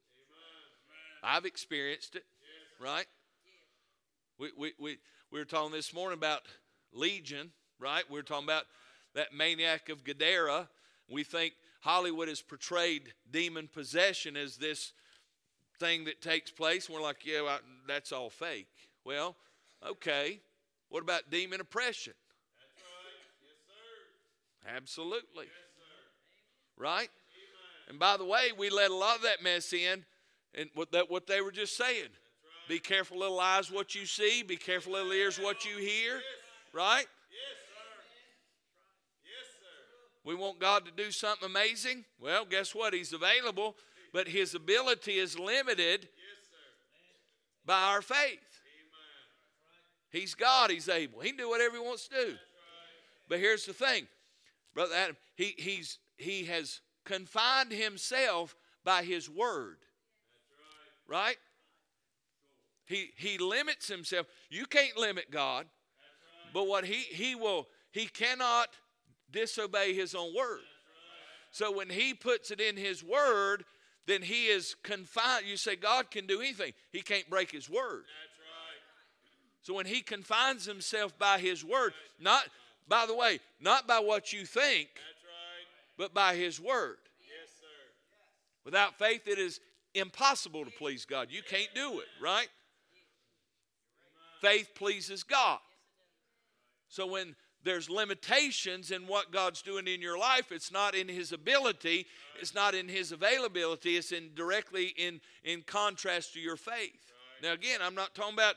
[1.22, 2.24] I've experienced it,
[2.82, 3.06] right?
[4.39, 4.97] We, we, we,
[5.32, 6.43] we were talking this morning about
[6.93, 8.10] Legion, right?
[8.10, 8.63] We were talking about
[9.13, 10.69] that maniac of Gadara.
[11.10, 14.93] We think Hollywood has portrayed demon possession as this
[15.78, 16.88] thing that takes place.
[16.88, 18.69] And we're like, yeah, well, that's all fake.
[19.04, 19.36] Well,
[19.86, 20.39] okay.
[20.88, 22.13] What about demon oppression?
[22.56, 23.13] Right.
[24.63, 24.78] Yes.
[24.78, 25.45] Absolutely.
[25.45, 25.54] Yes.
[26.78, 27.10] Right?
[27.10, 27.89] Amen.
[27.89, 30.06] And by the way, we let a lot of that mess in,
[30.56, 32.08] and what that what they were just saying.
[32.70, 34.44] Be careful, little eyes, what you see.
[34.44, 36.22] Be careful, little ears, what you hear.
[36.72, 37.08] Right?
[37.32, 38.04] Yes, sir.
[39.26, 40.24] Yes, sir.
[40.24, 42.06] We want God to do something amazing.
[42.22, 42.94] Well, guess what?
[42.94, 43.76] He's available,
[44.14, 46.10] but His ability is limited
[47.66, 48.38] by our faith.
[50.12, 50.70] He's God.
[50.70, 51.22] He's able.
[51.22, 52.36] He can do whatever He wants to do.
[53.28, 54.08] But here's the thing,
[54.76, 55.18] brother Adam.
[55.36, 59.78] He he's he has confined himself by His word.
[61.08, 61.38] Right?
[62.89, 64.28] He he limits himself.
[64.49, 65.67] You can't limit God.
[66.54, 68.69] But what he he will he cannot
[69.32, 70.62] disobey his own word.
[71.52, 73.63] So when he puts it in his word,
[74.08, 75.45] then he is confined.
[75.45, 76.73] You say God can do anything.
[76.91, 78.02] He can't break his word.
[78.02, 78.30] Right.
[79.62, 82.45] So when he confines himself by his word, not
[82.88, 85.67] by the way, not by what you think, right.
[85.95, 86.97] but by his word.
[87.19, 87.65] Yes, sir.
[88.65, 89.60] Without faith it is
[89.93, 91.28] impossible to please God.
[91.30, 92.47] You can't do it, right?
[94.41, 95.60] Faith pleases God.
[96.88, 101.32] So when there's limitations in what God's doing in your life, it's not in his
[101.32, 102.06] ability,
[102.39, 107.12] it's not in his availability, it's in directly in in contrast to your faith.
[107.43, 108.56] Now again, I'm not talking about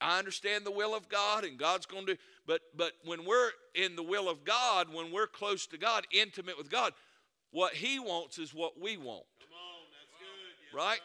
[0.00, 3.94] I understand the will of God and God's going to but but when we're in
[3.94, 6.92] the will of God, when we're close to God, intimate with God,
[7.52, 9.24] what he wants is what we want.
[9.40, 9.86] Come on.
[9.92, 10.26] That's good.
[10.64, 11.00] Yes, Right?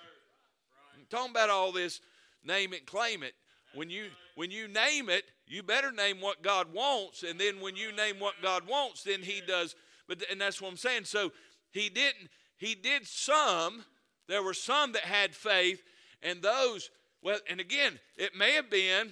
[0.95, 2.01] I'm talking about all this
[2.43, 3.33] name it, claim it.
[3.75, 7.75] When you when you name it, you better name what God wants, and then when
[7.75, 9.75] you name what God wants, then He does.
[10.07, 11.05] But and that's what I'm saying.
[11.05, 11.31] So
[11.71, 12.29] He didn't.
[12.57, 13.83] He did some.
[14.27, 15.83] There were some that had faith,
[16.23, 16.89] and those.
[17.21, 19.11] Well, and again, it may have been.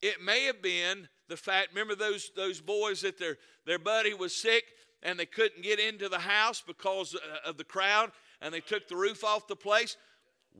[0.00, 1.70] It may have been the fact.
[1.70, 4.64] Remember those those boys that their their buddy was sick
[5.02, 8.88] and they couldn't get into the house because uh, of the crowd, and they took
[8.88, 9.96] the roof off the place.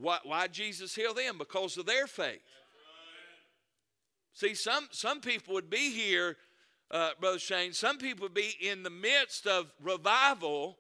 [0.01, 1.39] Why, why Jesus heal them?
[1.39, 2.41] Because of their faith.
[4.33, 6.37] See, some, some people would be here,
[6.91, 10.77] uh, Brother Shane, some people would be in the midst of revival,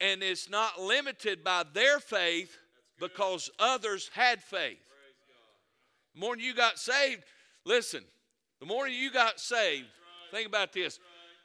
[0.00, 2.58] and it's not limited by their faith
[3.00, 4.78] because others had faith.
[6.14, 7.24] The morning you got saved,
[7.64, 8.04] listen,
[8.60, 9.86] the morning you got saved,
[10.30, 11.00] think about this.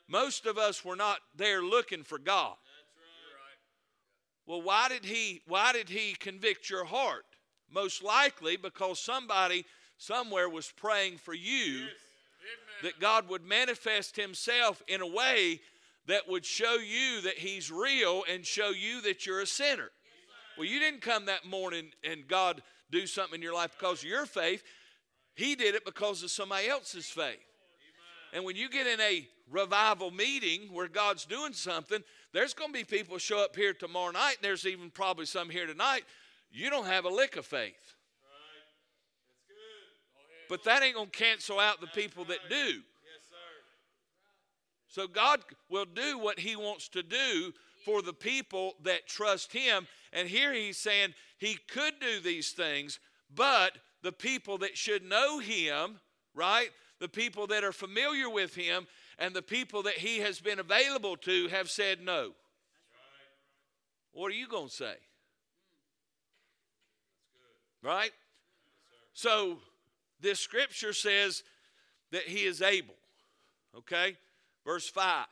[0.08, 2.56] Most of us were not there looking for God.
[4.45, 7.25] Well, why did he why did he convict your heart?
[7.71, 9.63] Most likely because somebody
[9.99, 11.85] somewhere was praying for you
[12.81, 15.59] that God would manifest himself in a way
[16.07, 19.91] that would show you that he's real and show you that you're a sinner.
[20.57, 24.09] Well, you didn't come that morning and God do something in your life because of
[24.09, 24.63] your faith.
[25.35, 27.38] He did it because of somebody else's faith.
[28.33, 32.77] And when you get in a revival meeting where God's doing something, there's going to
[32.77, 36.03] be people show up here tomorrow night, and there's even probably some here tonight.
[36.51, 37.95] You don't have a lick of faith.
[40.49, 42.55] But that ain't going to cancel out the people that do.
[42.55, 42.73] Yes,
[43.29, 43.35] sir.
[44.88, 47.53] So God will do what He wants to do
[47.85, 49.87] for the people that trust Him.
[50.12, 53.00] And here He's saying He could do these things,
[53.33, 56.00] but the people that should know Him,
[56.33, 56.69] right?
[57.00, 58.87] The people that are familiar with Him
[59.19, 62.31] and the people that He has been available to have said no.
[64.13, 64.95] What are you going to say?
[67.83, 68.12] Right?
[68.12, 69.60] Yes, So
[70.20, 71.44] this scripture says
[72.12, 72.96] that He is able.
[73.78, 74.17] Okay?
[74.65, 75.26] Verse 5.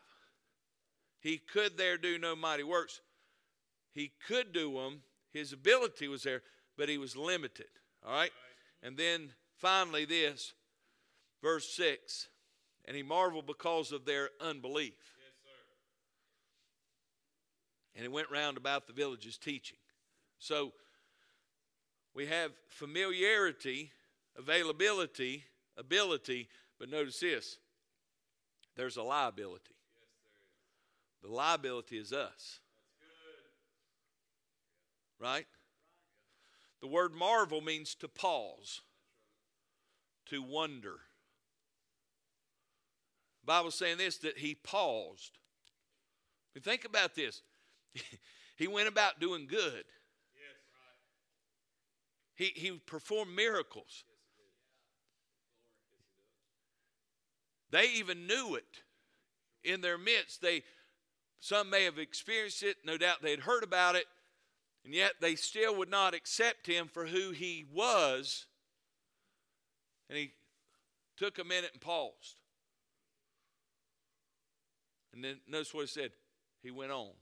[1.20, 3.02] He could there do no mighty works.
[3.94, 5.02] He could do them.
[5.34, 6.42] His ability was there,
[6.78, 7.68] but he was limited.
[8.06, 8.32] All right?
[8.82, 10.54] And then finally, this,
[11.42, 12.28] verse 6
[12.88, 14.94] and he marveled because of their unbelief.
[15.20, 15.50] Yes, sir.
[17.96, 19.78] And he went round about the villages teaching.
[20.40, 20.72] So
[22.16, 23.92] we have familiarity,
[24.38, 25.44] availability,
[25.78, 26.48] ability,
[26.80, 27.58] but notice this
[28.76, 29.76] there's a liability.
[29.96, 30.08] Yes,
[31.24, 31.32] there is.
[31.32, 32.60] The liability is us,
[35.20, 35.46] right?
[36.82, 38.82] The word marvel means to pause,
[40.28, 41.00] to wonder.
[43.42, 45.40] The Bible's saying this that he paused.
[46.54, 47.42] But think about this.
[48.56, 49.86] he went about doing good.
[50.36, 50.96] Yes, right.
[52.36, 54.04] He, he performed miracles.
[57.72, 58.84] They even knew it
[59.63, 60.41] in their midst.
[60.41, 60.63] They
[61.39, 64.05] some may have experienced it, no doubt they had heard about it,
[64.84, 68.45] and yet they still would not accept him for who he was.
[70.09, 70.32] And he
[71.18, 72.38] took a minute and paused.
[75.13, 76.11] And then notice what he said.
[76.63, 77.07] He went on.
[77.07, 77.13] Amen.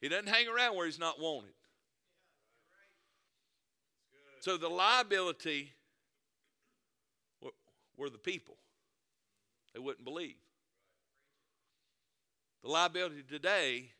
[0.00, 1.54] He doesn't hang around where he's not wanted.
[4.38, 4.52] It's good.
[4.52, 5.72] So the liability
[7.96, 8.56] were, the people.
[9.74, 10.36] They wouldn't believe.
[12.62, 13.90] The liability today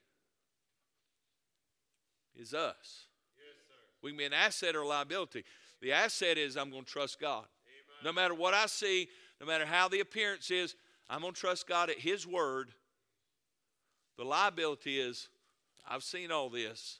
[2.35, 3.07] is us.
[3.37, 3.75] Yes, sir.
[4.03, 5.45] We can be an asset or liability.
[5.81, 7.45] The asset is I'm going to trust God.
[7.45, 8.05] Amen.
[8.05, 9.09] No matter what I see,
[9.41, 10.75] no matter how the appearance is,
[11.09, 12.71] I'm going to trust God at His word.
[14.17, 15.29] The liability is
[15.87, 16.99] I've seen all this,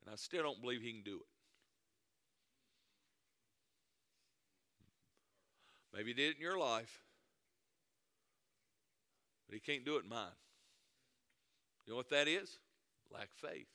[0.00, 1.35] and I still don't believe He can do it.
[5.96, 7.00] Maybe He did it in your life,
[9.46, 10.28] but He can't do it in mine.
[11.86, 12.58] You know what that is?
[13.12, 13.68] Lack faith.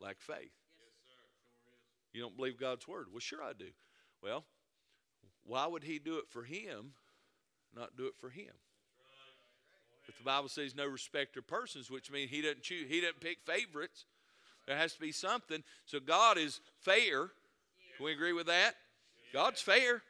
[0.00, 0.50] Lack faith.
[2.12, 3.06] You don't believe God's word.
[3.12, 3.68] Well, sure I do.
[4.22, 4.44] Well,
[5.44, 6.92] why would he do it for him,
[7.74, 8.52] not do it for him?
[10.06, 13.20] But the Bible says no respecter of persons, which means he doesn't choose, he doesn't
[13.20, 14.06] pick favorites.
[14.66, 15.62] There has to be something.
[15.84, 17.30] So God is fair.
[17.96, 18.74] Can we agree with that?
[19.32, 20.02] God's fair.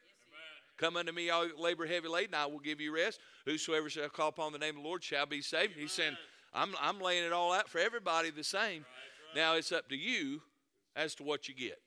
[0.79, 3.19] Come unto me, all labor heavy laden, I will give you rest.
[3.47, 5.73] Whosoever shall call upon the name of the Lord shall be saved.
[5.75, 6.17] He's saying,
[6.53, 8.85] I'm, I'm laying it all out for everybody the same.
[9.35, 10.43] Now it's up to you
[10.95, 11.81] as to what you get.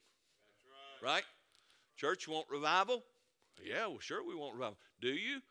[1.04, 1.24] Right.
[1.98, 3.04] Church, want revival?
[3.64, 4.78] Yeah, well, sure, we want revival.
[5.02, 5.42] Do you?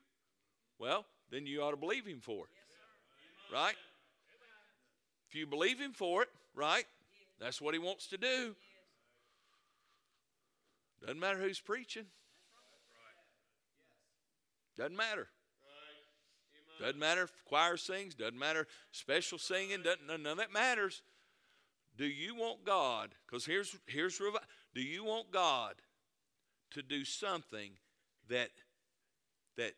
[0.79, 3.55] Well, then you ought to believe Him for it.
[3.55, 3.74] Right?
[5.29, 6.85] If you believe Him for it, right?
[7.41, 8.57] That's what He wants to do.
[11.01, 12.07] Doesn't matter who's preaching.
[14.76, 15.28] Doesn't matter.
[16.80, 18.14] Doesn't matter if choir sings.
[18.14, 19.82] Doesn't matter special singing.
[19.82, 21.03] Doesn't none of that matters.
[21.96, 23.11] Do you want God?
[23.26, 24.20] Because here's here's
[24.74, 25.74] do you want God
[26.70, 27.72] to do something
[28.28, 28.51] that
[29.57, 29.72] that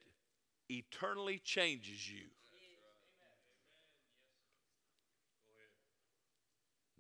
[0.69, 2.27] eternally changes you?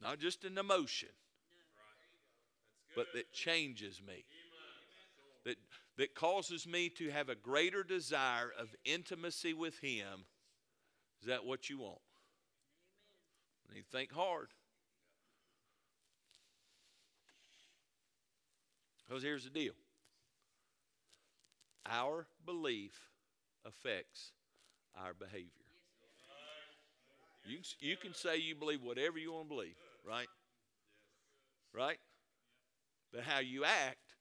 [0.02, 1.10] Not just an emotion,
[2.96, 4.24] but that changes me.
[5.44, 5.56] That
[5.96, 10.24] that causes me to have a greater desire of intimacy with Him.
[11.20, 11.98] Is that what you want?
[13.74, 14.48] You think hard.
[19.06, 19.74] Because here's the deal
[21.86, 22.98] our belief
[23.66, 24.32] affects
[24.96, 25.50] our behavior.
[27.46, 29.74] You, you can say you believe whatever you want to believe,
[30.06, 30.28] right?
[31.74, 31.98] Right?
[33.12, 34.14] But how you act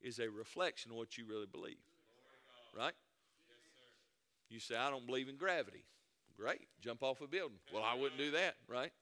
[0.00, 1.78] is a reflection of what you really believe,
[2.76, 2.94] right?
[4.48, 5.84] You say, I don't believe in gravity.
[6.36, 7.58] Great, jump off a building.
[7.72, 8.92] Well, I wouldn't do that, right?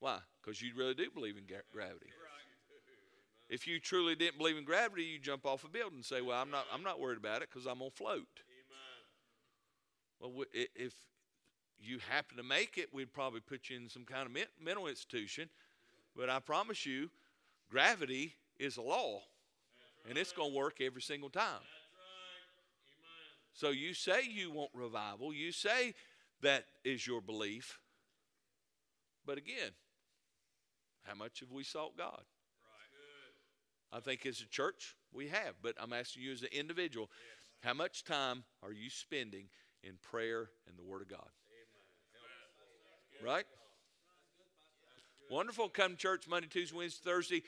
[0.00, 0.18] Why?
[0.42, 2.10] Because you really do believe in gravity.
[3.48, 6.40] If you truly didn't believe in gravity, you jump off a building and say, "Well,
[6.40, 6.66] I'm not.
[6.72, 8.42] I'm not worried about it because I'm gonna float."
[10.20, 10.94] Well, if
[11.78, 15.50] you happen to make it, we'd probably put you in some kind of mental institution.
[16.14, 17.10] But I promise you,
[17.70, 19.20] gravity is a law,
[20.08, 21.44] and it's gonna work every single time.
[21.44, 21.62] Right.
[23.52, 25.32] So you say you want revival.
[25.32, 25.94] You say
[26.42, 27.78] that is your belief.
[29.24, 29.70] But again,
[31.02, 32.22] how much have we sought God?
[33.92, 33.98] Right.
[33.98, 37.10] I think as a church we have, but I'm asking you as an individual,
[37.62, 39.48] how much time are you spending
[39.82, 41.28] in prayer and the Word of God?
[43.22, 43.44] Right?
[45.30, 45.68] Wonderful.
[45.68, 47.42] Come to church Monday, Tuesday, Wednesday, Thursday,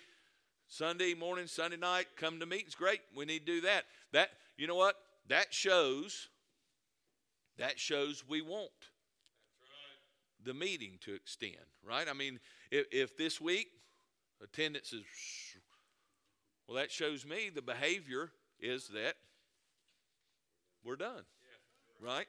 [0.73, 2.07] Sunday morning, Sunday night.
[2.17, 2.75] Come to meetings.
[2.75, 3.03] Great.
[3.15, 3.85] We need to do that.
[4.15, 4.97] That you know what?
[5.29, 6.29] That shows.
[7.59, 8.71] That shows we want.
[9.61, 10.47] That's right.
[10.47, 11.57] the meeting to extend,
[11.87, 12.09] right?
[12.09, 13.67] I mean, if, if this week
[14.43, 15.03] attendance is,
[16.67, 19.17] well, that shows me the behavior is that
[20.83, 21.25] we're done,
[22.01, 22.27] right?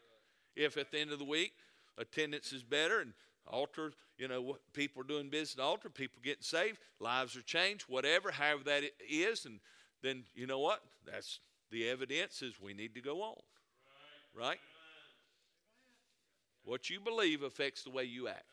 [0.53, 1.53] If at the end of the week
[1.97, 3.13] attendance is better and
[3.47, 7.85] altar, you know, what people are doing business altar, people getting saved, lives are changed,
[7.87, 9.59] whatever, however that is, and
[10.01, 10.81] then you know what?
[11.05, 11.39] That's
[11.71, 13.41] the evidence is we need to go on,
[14.37, 14.59] right?
[16.65, 18.43] What you believe affects the way you act.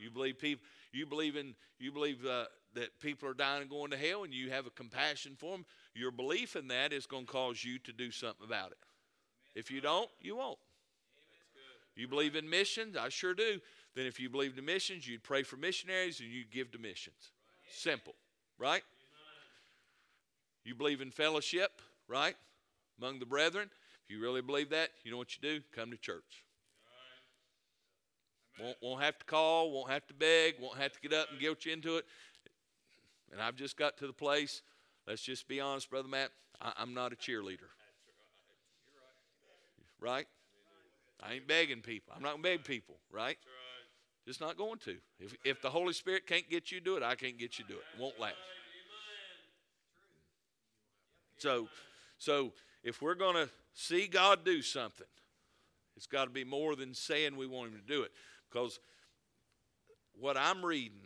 [0.00, 0.64] You believe people.
[0.92, 1.54] You believe in.
[1.78, 2.44] You believe uh,
[2.74, 5.64] that people are dying and going to hell, and you have a compassion for them.
[5.94, 8.78] Your belief in that is going to cause you to do something about it.
[9.54, 10.58] If you don't, you won't.
[11.96, 12.96] You believe in missions?
[12.96, 13.58] I sure do.
[13.94, 17.32] Then, if you believe in missions, you'd pray for missionaries and you'd give to missions.
[17.70, 18.14] Simple,
[18.58, 18.82] right?
[20.64, 22.36] You believe in fellowship, right?
[23.00, 23.70] Among the brethren.
[24.04, 25.60] If you really believe that, you know what you do?
[25.74, 26.44] Come to church.
[28.60, 31.40] Won't, won't have to call, won't have to beg, won't have to get up and
[31.40, 32.04] guilt you into it.
[33.32, 34.62] And I've just got to the place,
[35.06, 36.30] let's just be honest, Brother Matt,
[36.60, 37.68] I, I'm not a cheerleader.
[40.00, 40.26] Right?
[41.22, 42.12] I ain't begging people.
[42.14, 43.38] I'm not going to beg people, right?
[44.26, 44.96] Just not going to.
[45.20, 47.64] If, if the Holy Spirit can't get you to do it, I can't get you
[47.64, 47.84] to do it.
[47.94, 48.34] It won't last.
[51.38, 51.68] So,
[52.18, 52.52] so
[52.82, 55.06] if we're going to see God do something,
[55.96, 58.10] it's got to be more than saying we want Him to do it.
[58.50, 58.80] Because
[60.18, 60.98] what I'm reading,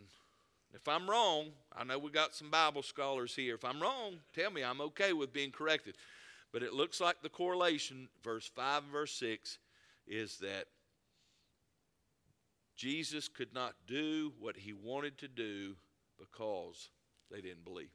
[0.73, 3.55] if I'm wrong, I know we got some Bible scholars here.
[3.55, 4.63] If I'm wrong, tell me.
[4.63, 5.95] I'm okay with being corrected.
[6.51, 9.57] But it looks like the correlation, verse 5 and verse 6,
[10.11, 10.65] is that
[12.75, 15.75] Jesus could not do what he wanted to do
[16.19, 16.89] because
[17.31, 17.87] they didn't believe.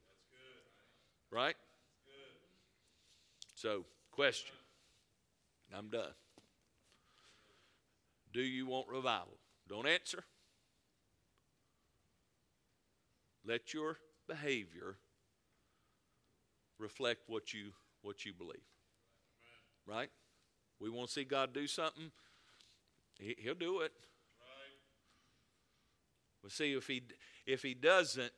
[1.29, 1.55] Right?
[3.53, 4.55] So, question.
[5.75, 6.13] I'm done.
[8.33, 9.37] Do you want revival?
[9.67, 10.23] Don't answer.
[13.45, 13.97] Let your
[14.27, 14.97] behavior
[16.79, 18.61] reflect what you what you believe.
[19.85, 20.09] Right?
[20.79, 22.11] We want to see God do something.
[23.19, 23.91] He, will do it.
[26.43, 27.01] But see if he
[27.45, 28.31] if he doesn't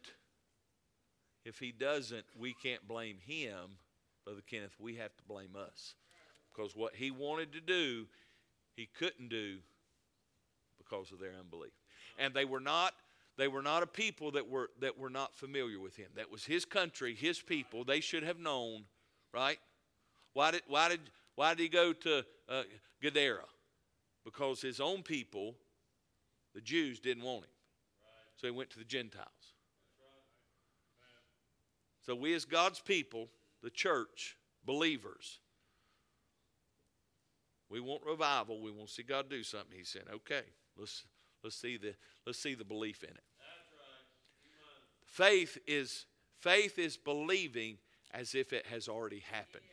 [1.46, 3.78] if he doesn't, we can't blame him,
[4.26, 4.76] Brother Kenneth.
[4.80, 5.96] We have to blame us.
[6.54, 8.06] Because what he wanted to do,
[8.76, 9.58] he couldn't do
[10.78, 11.72] because of their unbelief.
[12.18, 12.94] And they were not
[13.38, 16.08] they were not a people that were that were not familiar with him.
[16.16, 17.84] That was his country, his people.
[17.84, 18.84] They should have known,
[19.34, 19.60] right?
[20.34, 21.02] Why did why did
[21.40, 22.64] why did he go to uh,
[23.02, 23.46] Gadara?
[24.26, 25.56] Because his own people,
[26.54, 27.52] the Jews, didn't want him.
[28.36, 29.54] So he went to the Gentiles.
[32.06, 33.30] So we, as God's people,
[33.64, 34.36] the church,
[34.66, 35.40] believers,
[37.70, 38.62] we want revival.
[38.62, 39.78] We want to see God do something.
[39.78, 40.44] He said, "Okay,
[40.76, 41.06] let's
[41.42, 43.24] let's see the let's see the belief in it."
[45.06, 46.06] Faith is
[46.42, 47.78] faith is believing
[48.12, 49.64] as if it has already happened.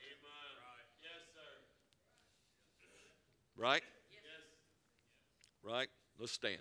[3.56, 3.82] Right?
[5.62, 5.88] Right?
[6.18, 6.60] Let's stand.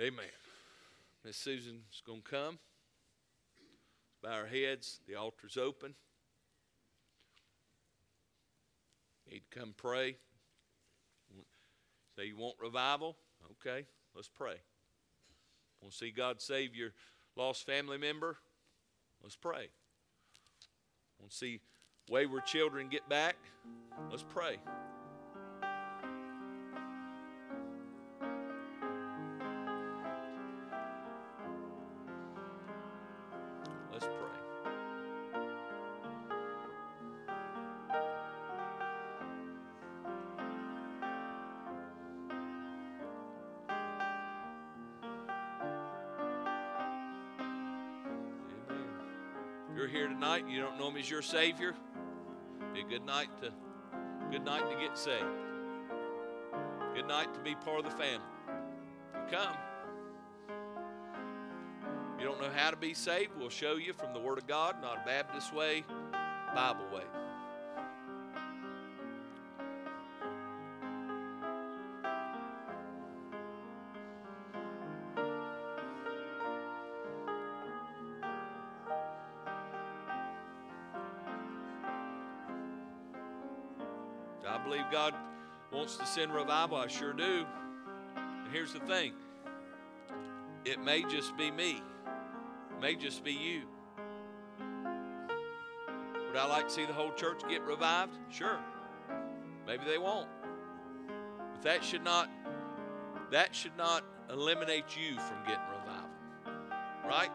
[0.00, 0.24] Amen.
[1.24, 2.58] Miss Susan's going to come.
[4.22, 5.00] Bow our heads.
[5.06, 5.94] The altar's open.
[9.30, 10.16] Need to come pray.
[12.16, 13.16] Say you want revival?
[13.52, 14.56] Okay, let's pray.
[15.80, 16.90] Want to see God save your
[17.36, 18.36] lost family member?
[19.22, 19.68] Let's pray.
[21.18, 21.60] Want to see
[22.10, 23.36] wayward children get back?
[24.10, 24.56] Let's pray.
[33.92, 34.14] Let's pray.
[48.68, 48.88] Amen.
[49.70, 51.74] If you're here tonight you don't know him as your Savior,
[52.90, 53.52] good night to
[54.32, 55.24] good night to get saved.
[56.92, 58.26] Good night to be part of the family.
[59.14, 59.54] You come.
[62.18, 64.82] You don't know how to be saved, we'll show you from the Word of God,
[64.82, 65.84] not a Baptist way,
[66.52, 67.04] Bible way.
[85.90, 86.76] Wants to send revival.
[86.76, 87.44] I sure do.
[88.16, 89.12] And here's the thing
[90.64, 91.82] it may just be me,
[92.70, 93.62] it may just be you.
[96.28, 98.16] Would I like to see the whole church get revived?
[98.30, 98.60] Sure.
[99.66, 100.28] Maybe they won't.
[101.52, 102.28] But that should not
[103.32, 106.10] that should not eliminate you from getting revival.
[107.04, 107.30] Right?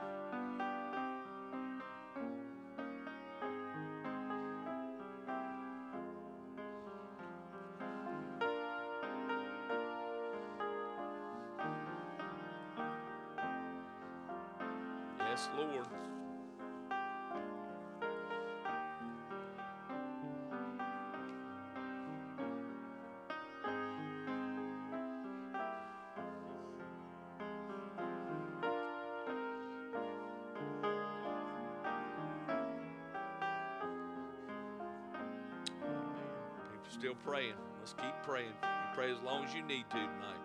[39.46, 40.45] As you need to tonight.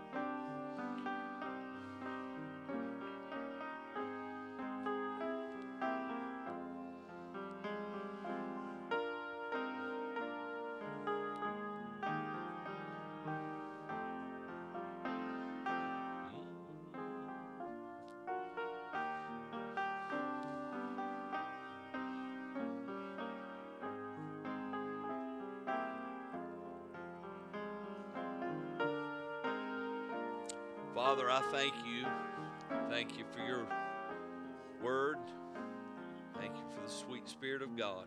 [31.02, 32.04] Father, I thank you.
[32.90, 33.66] Thank you for your
[34.82, 35.16] word.
[36.38, 38.04] Thank you for the sweet Spirit of God.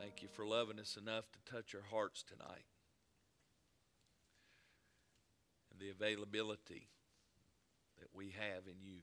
[0.00, 2.64] Thank you for loving us enough to touch our hearts tonight.
[5.70, 6.88] And the availability
[7.98, 9.00] that we have in you.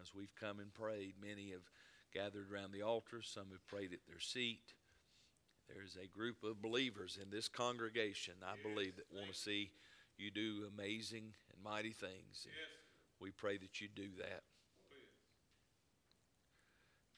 [0.00, 1.68] As we've come and prayed, many have
[2.14, 4.72] gathered around the altar, some have prayed at their seat.
[5.68, 9.70] There's a group of believers in this congregation, I believe, that want to see
[10.18, 12.44] you do amazing and mighty things.
[12.44, 12.52] And
[13.20, 14.42] we pray that you do that.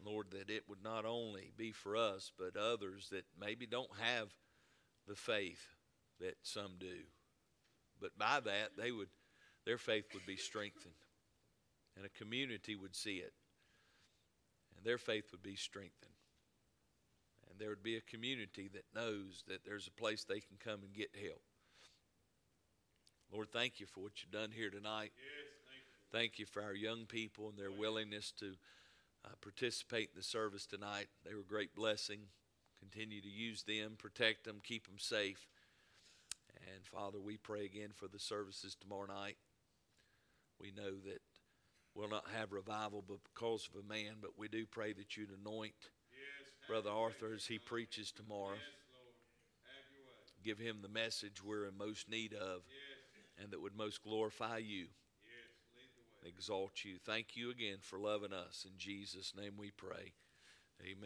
[0.05, 4.28] Lord, that it would not only be for us, but others that maybe don't have
[5.07, 5.76] the faith
[6.20, 7.05] that some do.
[8.01, 9.09] But by that, they would,
[9.66, 10.94] their faith would be strengthened,
[11.96, 13.32] and a community would see it,
[14.76, 16.14] and their faith would be strengthened.
[17.51, 20.82] And there would be a community that knows that there's a place they can come
[20.82, 21.42] and get help.
[23.33, 25.12] Lord, thank you for what you've done here tonight.
[26.11, 28.55] Thank you for our young people and their willingness to
[29.24, 31.07] uh, participate in the service tonight.
[31.24, 32.20] They were a great blessing.
[32.81, 35.47] Continue to use them, protect them, keep them safe.
[36.74, 39.37] And Father, we pray again for the services tomorrow night.
[40.61, 41.20] We know that
[41.95, 45.74] we'll not have revival because of a man, but we do pray that you'd anoint
[46.66, 48.57] Brother Arthur as he preaches tomorrow.
[50.43, 52.62] Give him the message we're in most need of
[53.41, 54.86] and that would most glorify you,
[56.24, 56.97] exalt you.
[57.05, 58.66] Thank you again for loving us.
[58.66, 60.12] In Jesus' name we pray.